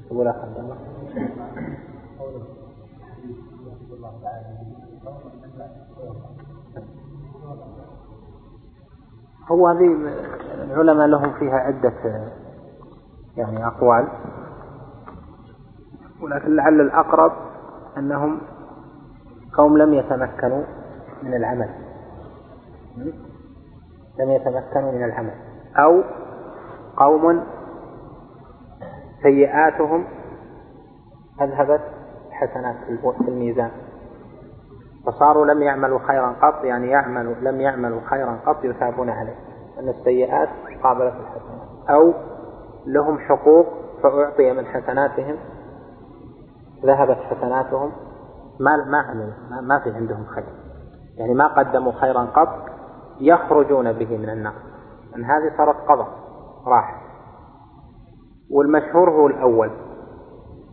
تقول 0.09 0.27
أخ 0.27 0.35
عبد 0.35 0.57
الله 0.57 0.77
هو 9.51 9.67
هذه 9.67 9.85
العلماء 10.53 11.07
لهم 11.07 11.33
فيها 11.39 11.53
عدة 11.55 11.93
يعني 13.37 13.67
أقوال. 13.67 14.07
ولكن 16.21 16.55
لعل 16.55 16.81
الأقرب 16.81 17.31
أنهم 17.97 18.41
قوم 19.57 19.77
لم 19.77 19.93
يتمكنوا 19.93 20.63
من 21.23 21.33
العمل. 21.33 21.69
لم 24.19 24.31
يتمكنوا 24.31 24.91
من 24.91 25.03
العمل. 25.03 25.33
أو 25.77 26.03
قوم 26.97 27.43
سيئاتهم 29.23 30.05
أذهبت 31.41 31.81
حسنات 32.31 32.75
في 33.17 33.27
الميزان. 33.27 33.71
فصاروا 35.05 35.45
لم 35.45 35.61
يعملوا 35.61 35.99
خيرا 35.99 36.35
قط 36.41 36.63
يعني 36.63 36.87
يعملوا 36.87 37.35
لم 37.35 37.61
يعملوا 37.61 38.01
خيرا 38.09 38.39
قط 38.45 38.63
يثابون 38.63 39.09
عليه. 39.09 39.35
أن 39.79 39.89
السيئات 39.89 40.49
قابلت 40.83 41.13
الحسنات. 41.13 41.89
أو 41.89 42.13
لهم 42.85 43.19
حقوق 43.19 43.65
فأعطي 44.03 44.53
من 44.53 44.65
حسناتهم 44.65 45.35
ذهبت 46.85 47.17
حسناتهم 47.17 47.91
ما 48.59 48.85
ما 48.85 48.97
عملوا 48.97 49.33
ما, 49.49 49.61
ما 49.61 49.79
في 49.79 49.91
عندهم 49.91 50.25
خير. 50.25 50.60
يعني 51.21 51.33
ما 51.33 51.47
قدموا 51.47 51.91
خيرا 51.91 52.21
قط 52.21 52.65
يخرجون 53.19 53.93
به 53.93 54.17
من 54.17 54.29
النار. 54.29 54.53
أن 55.15 55.23
هذه 55.23 55.57
صارت 55.57 55.75
قضاء 55.75 56.07
راح. 56.65 57.01
والمشهور 58.51 59.09
هو 59.11 59.27
الأول 59.27 59.71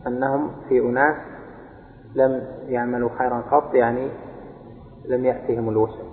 أنهم 0.07 0.51
في 0.69 0.79
أناس 0.79 1.15
لم 2.15 2.47
يعملوا 2.61 3.09
خيرا 3.17 3.41
قط 3.51 3.73
يعني 3.73 4.11
لم 5.05 5.25
يأتهم 5.25 5.69
الوسع. 5.69 6.03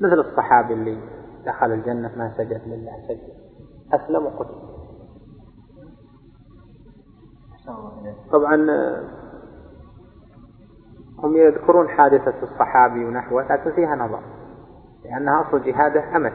مثل 0.00 0.18
الصحابي 0.18 0.74
اللي 0.74 0.98
دخل 1.46 1.72
الجنة 1.72 2.12
ما 2.16 2.34
سجد 2.36 2.62
لله 2.66 2.92
سجد 3.08 3.38
أسلم 3.92 4.26
وقتل 4.26 4.68
طبعا 8.32 8.56
هم 11.22 11.36
يذكرون 11.36 11.88
حادثة 11.88 12.34
الصحابي 12.42 13.04
ونحوه 13.04 13.52
لكن 13.52 13.72
فيها 13.72 13.96
نظر 13.96 14.20
لأن 15.04 15.28
أصل 15.28 15.62
جهادة 15.62 16.00
عمل 16.00 16.32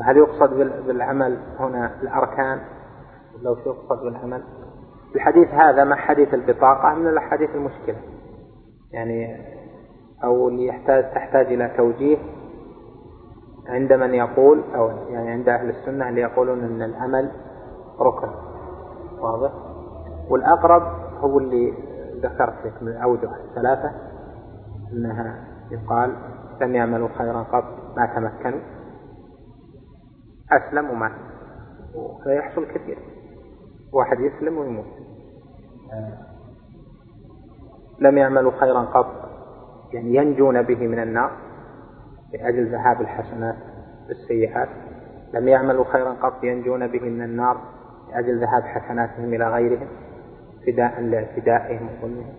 فهل 0.00 0.16
يقصد 0.16 0.50
بالعمل 0.86 1.38
هنا 1.58 1.90
الأركان؟ 2.02 2.60
لو 3.42 3.56
يقصد 3.66 4.02
بالعمل؟ 4.04 4.42
الحديث 5.14 5.48
هذا 5.48 5.84
مع 5.84 5.96
حديث 5.96 6.34
البطاقة 6.34 6.94
من 6.94 7.06
الأحاديث 7.08 7.50
المشكلة. 7.54 7.96
يعني 8.92 9.36
أو 10.24 10.48
اللي 10.48 10.66
يحتاج 10.66 11.14
تحتاج 11.14 11.46
إلى 11.46 11.74
توجيه 11.76 12.18
عند 13.68 13.92
من 13.92 14.14
يقول 14.14 14.62
أو 14.74 14.88
يعني 14.88 15.30
عند 15.30 15.48
أهل 15.48 15.70
السنة 15.70 16.08
اللي 16.08 16.20
يقولون 16.20 16.64
أن 16.64 16.82
العمل 16.82 17.30
ركن. 18.00 18.28
واضح؟ 19.20 19.52
والأقرب 20.30 20.82
هو 21.20 21.38
اللي 21.38 21.74
ذكرت 22.22 22.66
لك 22.66 22.82
من 22.82 22.88
الأوجه 22.88 23.30
الثلاثة 23.36 23.92
أنها 24.92 25.44
يقال 25.70 26.16
لم 26.60 26.74
يعملوا 26.74 27.08
خيرا 27.18 27.42
قط 27.42 27.64
ما 27.96 28.06
تمكنوا. 28.06 28.60
أسلم 30.52 30.90
ومات 30.90 31.12
وهذا 31.94 32.34
يحصل 32.34 32.66
كثير. 32.66 32.98
واحد 33.92 34.20
يسلم 34.20 34.58
ويموت. 34.58 34.86
لم 38.00 38.18
يعملوا 38.18 38.52
خيرا 38.60 38.80
قط 38.80 39.28
يعني 39.92 40.14
ينجون 40.14 40.62
به 40.62 40.86
من 40.86 40.98
النار 41.02 41.30
لأجل 42.32 42.72
ذهاب 42.72 43.00
الحسنات 43.00 43.56
بالسيئات. 44.08 44.68
لم 45.34 45.48
يعملوا 45.48 45.84
خيرا 45.84 46.12
قط 46.12 46.44
ينجون 46.44 46.86
به 46.86 47.00
من 47.00 47.22
النار 47.22 47.60
لأجل 48.10 48.40
ذهاب 48.40 48.62
حسناتهم 48.62 49.34
إلى 49.34 49.48
غيرهم. 49.48 49.88
فداء 50.66 51.00
لاعتدائهم 51.00 51.88
وظلمهم 52.02 52.34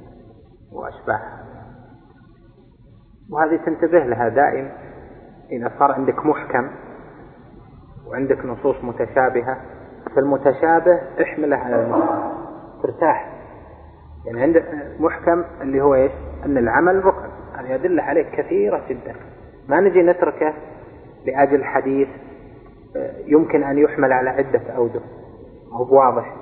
وهذه 3.31 3.59
تنتبه 3.65 3.99
لها 3.99 4.29
دائم 4.29 4.71
إذا 5.51 5.71
صار 5.79 5.91
عندك 5.91 6.25
محكم 6.25 6.69
وعندك 8.07 8.45
نصوص 8.45 8.75
متشابهة 8.83 9.57
فالمتشابه 10.15 11.01
احمله 11.21 11.57
على 11.57 11.83
المحكم 11.83 12.37
ترتاح. 12.83 13.33
يعني 14.25 14.41
عندك 14.41 14.65
محكم 14.99 15.43
اللي 15.61 15.81
هو 15.81 15.95
إيش؟ 15.95 16.11
أن 16.45 16.57
العمل 16.57 17.05
ركن. 17.05 17.29
هذه 17.55 17.75
ادله 17.75 18.03
عليه 18.03 18.23
كثيرة 18.23 18.81
جدا. 18.89 19.15
ما 19.69 19.79
نجي 19.79 20.01
نتركه 20.01 20.53
لأجل 21.25 21.63
حديث 21.63 22.07
آه، 22.95 23.13
يمكن 23.25 23.63
أن 23.63 23.77
يحمل 23.77 24.13
على 24.13 24.29
عدة 24.29 24.61
أوجه. 24.75 25.01
هو 25.71 25.97
واضح. 25.97 26.35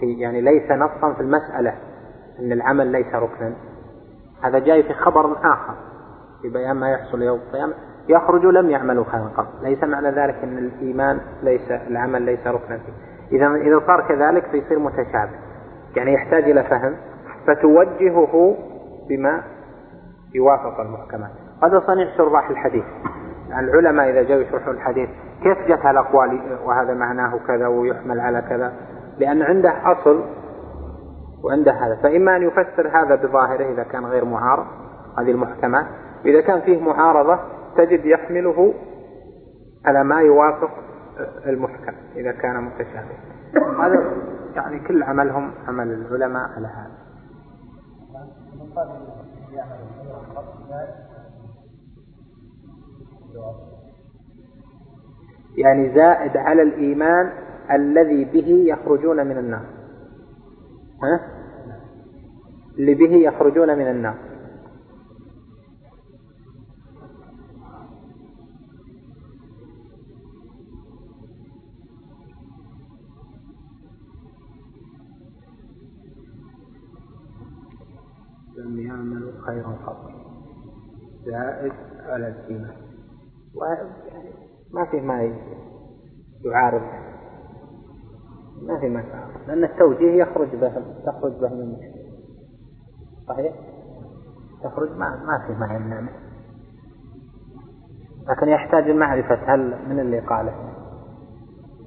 في 0.00 0.20
يعني 0.20 0.40
ليس 0.40 0.70
نصا 0.70 1.12
في 1.14 1.20
المسألة 1.20 1.74
أن 2.40 2.52
العمل 2.52 2.86
ليس 2.86 3.14
ركنا. 3.14 3.52
هذا 4.42 4.58
جاي 4.58 4.82
في 4.82 4.94
خبر 4.94 5.32
آخر 5.32 5.74
في 6.42 6.48
بيان 6.48 6.76
ما 6.76 6.90
يحصل 6.90 7.22
يوم 7.22 7.38
القيامة. 7.38 7.74
يخرج 8.08 8.44
لم 8.44 8.70
يعملوا 8.70 9.04
خيرا 9.04 9.30
قط 9.36 9.46
ليس 9.62 9.84
معنى 9.84 10.10
ذلك 10.10 10.36
أن 10.42 10.58
الإيمان 10.58 11.20
ليس 11.42 11.70
العمل 11.70 12.22
ليس 12.22 12.46
ركنا 12.46 12.78
فيه. 12.78 12.92
اذا 13.36 13.46
إذا 13.46 13.80
صار 13.86 14.08
كذلك 14.08 14.44
فيصير 14.44 14.78
متشابه. 14.78 15.30
يعني 15.96 16.14
يحتاج 16.14 16.44
إلى 16.44 16.62
فهم. 16.62 16.96
فتوجهه 17.46 18.56
بما 19.08 19.42
يوافق 20.34 20.80
المحكمات. 20.80 21.30
هذا 21.62 21.82
صنيع 21.86 22.16
شراح 22.16 22.50
الحديث. 22.50 22.84
العلماء 23.58 24.10
إذا 24.10 24.22
جاءوا 24.22 24.42
يشرحوا 24.42 24.72
الحديث 24.72 25.08
كيف 25.42 25.58
جت 25.68 25.86
هالأقوال 25.86 26.40
وهذا 26.64 26.94
معناه 26.94 27.38
كذا 27.46 27.66
ويحمل 27.66 28.20
على 28.20 28.42
كذا. 28.42 28.72
لأن 29.18 29.42
عنده 29.42 29.92
أصل 29.92 30.24
وعنده 31.44 31.72
هذا. 31.72 31.96
فإما 32.02 32.36
أن 32.36 32.42
يفسر 32.42 32.88
هذا 32.88 33.14
بظاهره 33.14 33.72
إذا 33.72 33.82
كان 33.82 34.06
غير 34.06 34.24
معارض 34.24 34.66
هذه 35.18 35.30
المحكمات 35.30 35.86
إذا 36.24 36.40
كان 36.40 36.60
فيه 36.60 36.80
معارضة 36.80 37.38
تجد 37.76 38.04
يحمله 38.04 38.74
على 39.84 40.04
ما 40.04 40.20
يوافق 40.20 40.70
المحكم 41.46 41.92
إذا 42.16 42.32
كان 42.32 42.64
متشابه. 42.64 43.16
هذا 43.84 44.12
يعني 44.54 44.80
كل 44.80 45.02
عملهم 45.02 45.52
عمل 45.68 45.92
العلماء 45.92 46.50
على 46.56 46.66
هذا. 46.66 47.06
يعني 55.56 55.94
زائد 55.94 56.36
على 56.36 56.62
الإيمان 56.62 57.32
الذي 57.70 58.24
به 58.24 58.48
يخرجون 58.48 59.26
من 59.26 59.38
النار. 59.38 59.66
ها؟ 61.02 61.20
اللي 62.78 62.94
به 62.94 63.12
يخرجون 63.14 63.78
من 63.78 63.90
النار. 63.90 64.18
لم 78.56 78.80
يعملوا 78.80 79.32
خيرا 79.46 79.78
قط 79.86 80.10
زائد 81.24 81.72
على 81.98 82.28
الإيمان 82.28 82.76
ما 84.72 84.84
في 84.90 85.00
ما 85.00 85.38
يعارض. 86.44 87.05
ما 88.62 88.80
في 88.80 88.86
يعارض 88.86 89.48
لأن 89.48 89.64
التوجيه 89.64 90.22
يخرج 90.22 90.56
به 90.56 90.72
تخرج 91.06 91.32
به 91.32 91.48
من 91.48 91.60
المشكلة 91.60 92.06
صحيح؟ 93.28 93.54
تخرج؟ 94.62 94.90
ما 94.90 95.24
ما 95.24 95.46
في 95.46 95.52
ما 95.52 95.74
يمنع 95.74 96.08
لكن 98.28 98.48
يحتاج 98.48 98.90
المعرفة 98.90 99.54
هل 99.54 99.88
من 99.88 100.00
اللي 100.00 100.20
قاله؟ 100.20 100.52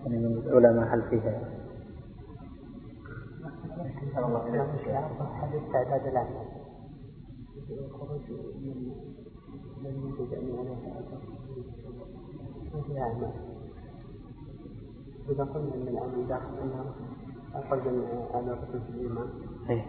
يعني 0.06 0.18
من 0.18 0.38
العلماء 0.38 0.96
هل 0.96 1.02
فيها 1.10 1.60
حديث 5.42 5.62
تعداد 5.74 6.08
الأعمال 6.08 6.48
الخروج 7.70 8.32
من 8.62 8.92
لم 9.84 10.16
يجد 10.20 10.34
أن 10.34 10.50
إذا 15.30 15.44
قلنا 15.44 15.76
أن 15.76 15.88
العمل 15.88 16.28
داخل 16.28 16.46
النار 16.64 16.86
أخرج 17.56 17.82
على 18.34 18.52
ركن 18.52 18.80
في 18.80 18.90
الإيمان. 18.90 19.30
إيه. 19.70 19.86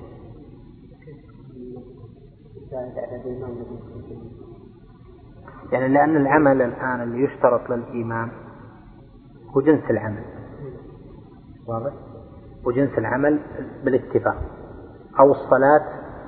يعني 5.72 5.88
لأن 5.88 6.16
العمل 6.16 6.62
الآن 6.62 7.02
اللي 7.02 7.24
يشترط 7.24 7.70
للإيمان 7.70 8.30
هو 9.56 9.60
جنس 9.60 9.90
العمل. 9.90 10.24
واضح؟ 11.68 11.92
وجنس 12.66 12.98
العمل 12.98 13.40
بالاتفاق. 13.84 14.36
أو 15.20 15.30
الصلاة 15.30 15.84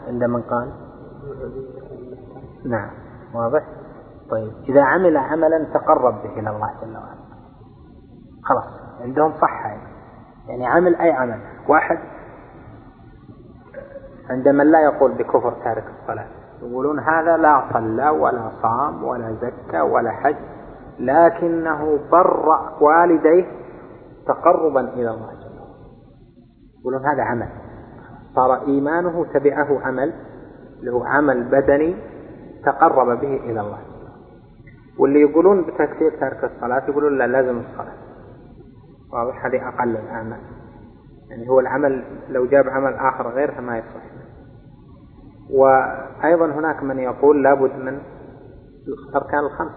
عند 0.07 0.25
من 0.25 0.43
قال؟ 0.43 0.73
نعم. 2.65 2.91
واضح؟ 3.35 3.67
طيب. 4.31 4.53
إذا 4.69 4.83
عمل 4.83 5.17
عملا 5.17 5.65
تقرب 5.65 6.23
به 6.23 6.41
إلى 6.41 6.51
الله 6.51 6.71
جل 6.83 6.97
وعلا. 6.97 7.23
خلاص. 8.43 8.82
عندهم 9.03 9.33
صح 9.41 9.67
يعني. 9.67 9.93
يعني 10.49 10.67
عمل 10.67 10.97
أي 10.97 11.11
عمل. 11.11 11.39
واحد 11.69 11.99
عند 14.31 14.49
من 14.49 14.71
لا 14.71 14.81
يقول 14.81 15.13
بكفر 15.13 15.53
تارك 15.65 15.85
الصلاة 16.01 16.27
يقولون 16.63 17.01
هذا 17.01 17.37
لا 17.37 17.65
صلى 17.73 18.09
ولا 18.09 18.51
صام 18.63 19.05
ولا 19.05 19.33
زكى 19.33 19.81
ولا 19.81 20.11
حج 20.11 20.37
لكنه 20.99 21.99
برأ 22.13 22.79
والديه 22.81 23.47
تقربا 24.27 24.81
إلى 24.81 25.11
الله 25.11 25.33
جل 25.33 25.59
وعلا. 25.61 25.77
يقولون 26.81 27.07
هذا 27.07 27.23
عمل. 27.23 27.49
صار 28.35 28.67
إيمانه 28.67 29.25
تبعه 29.35 29.87
عمل 29.87 30.13
هو 30.89 31.05
عمل 31.05 31.45
بدني 31.45 31.97
تقرب 32.65 33.21
به 33.21 33.37
إلى 33.37 33.61
الله 33.61 33.79
واللي 34.99 35.21
يقولون 35.21 35.63
بتكفير 35.63 36.11
ترك 36.21 36.45
الصلاة 36.45 36.83
يقولون 36.89 37.19
لا 37.19 37.27
لازم 37.27 37.59
الصلاة. 37.59 38.02
واضح؟ 39.13 39.47
هذه 39.47 39.69
أقل 39.69 39.97
الأعمال 39.97 40.41
يعني 41.31 41.49
هو 41.49 41.61
العمل 41.61 42.05
لو 42.29 42.47
جاب 42.47 42.69
عمل 42.69 42.95
آخر 42.95 43.29
غيرها 43.29 43.61
ما 43.61 43.79
يصح. 43.79 44.03
وأيضا 45.51 46.47
هناك 46.47 46.83
من 46.83 46.99
يقول 46.99 47.43
لابد 47.43 47.77
من 47.77 47.99
الأركان 48.89 49.39
الخمس. 49.39 49.73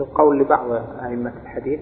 القول 0.00 0.38
لبعض 0.38 0.72
أئمة 1.04 1.32
الحديث 1.42 1.80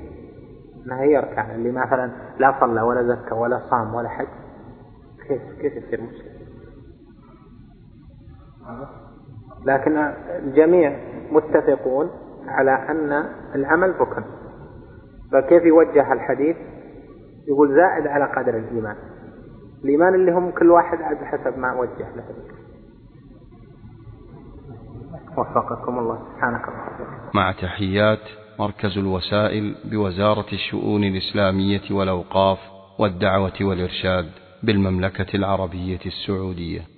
أنها 0.87 1.01
هي 1.01 1.19
أركان 1.19 1.51
اللي 1.51 1.71
مثلا 1.73 2.11
لا 2.39 2.61
صلى 2.61 2.83
ولا 2.83 3.03
زكى 3.03 3.35
ولا 3.35 3.61
صام 3.71 3.95
ولا 3.95 4.09
حج. 4.09 4.27
كيف 5.29 5.43
كيف 5.61 5.73
يصير 5.73 6.01
مسلم؟ 6.01 6.33
لكن 9.65 9.97
الجميع 10.29 10.99
متفقون 11.31 12.11
على 12.49 12.71
أن 12.71 13.13
العمل 13.55 14.01
ركن. 14.01 14.25
فكيف 15.33 15.63
يوجه 15.63 16.13
الحديث؟ 16.13 16.57
يقول 17.49 17.69
زائد 17.69 18.07
على 18.07 18.25
قدر 18.25 18.59
الإيمان. 18.59 18.97
الإيمان 19.85 20.15
اللي 20.15 20.33
هم 20.33 20.51
كل 20.51 20.71
واحد 20.71 21.03
على 21.03 21.27
حسب 21.27 21.59
ما 21.59 21.75
وجه 21.75 22.17
له. 22.17 22.25
وفقكم 25.39 25.99
الله. 25.99 26.19
سبحانك 26.35 26.63
مع 27.35 27.53
تحيات 27.53 28.19
مركز 28.59 28.99
الوسائل 28.99 29.75
بوزارة 29.85 30.47
الشؤون 30.53 31.05
الإسلامية 31.05 31.91
والأوقاف 31.91 32.59
والدعوة 32.99 33.53
والإرشاد 33.61 34.27
بالمملكة 34.63 35.37
العربية 35.37 36.01
السعودية. 36.07 36.92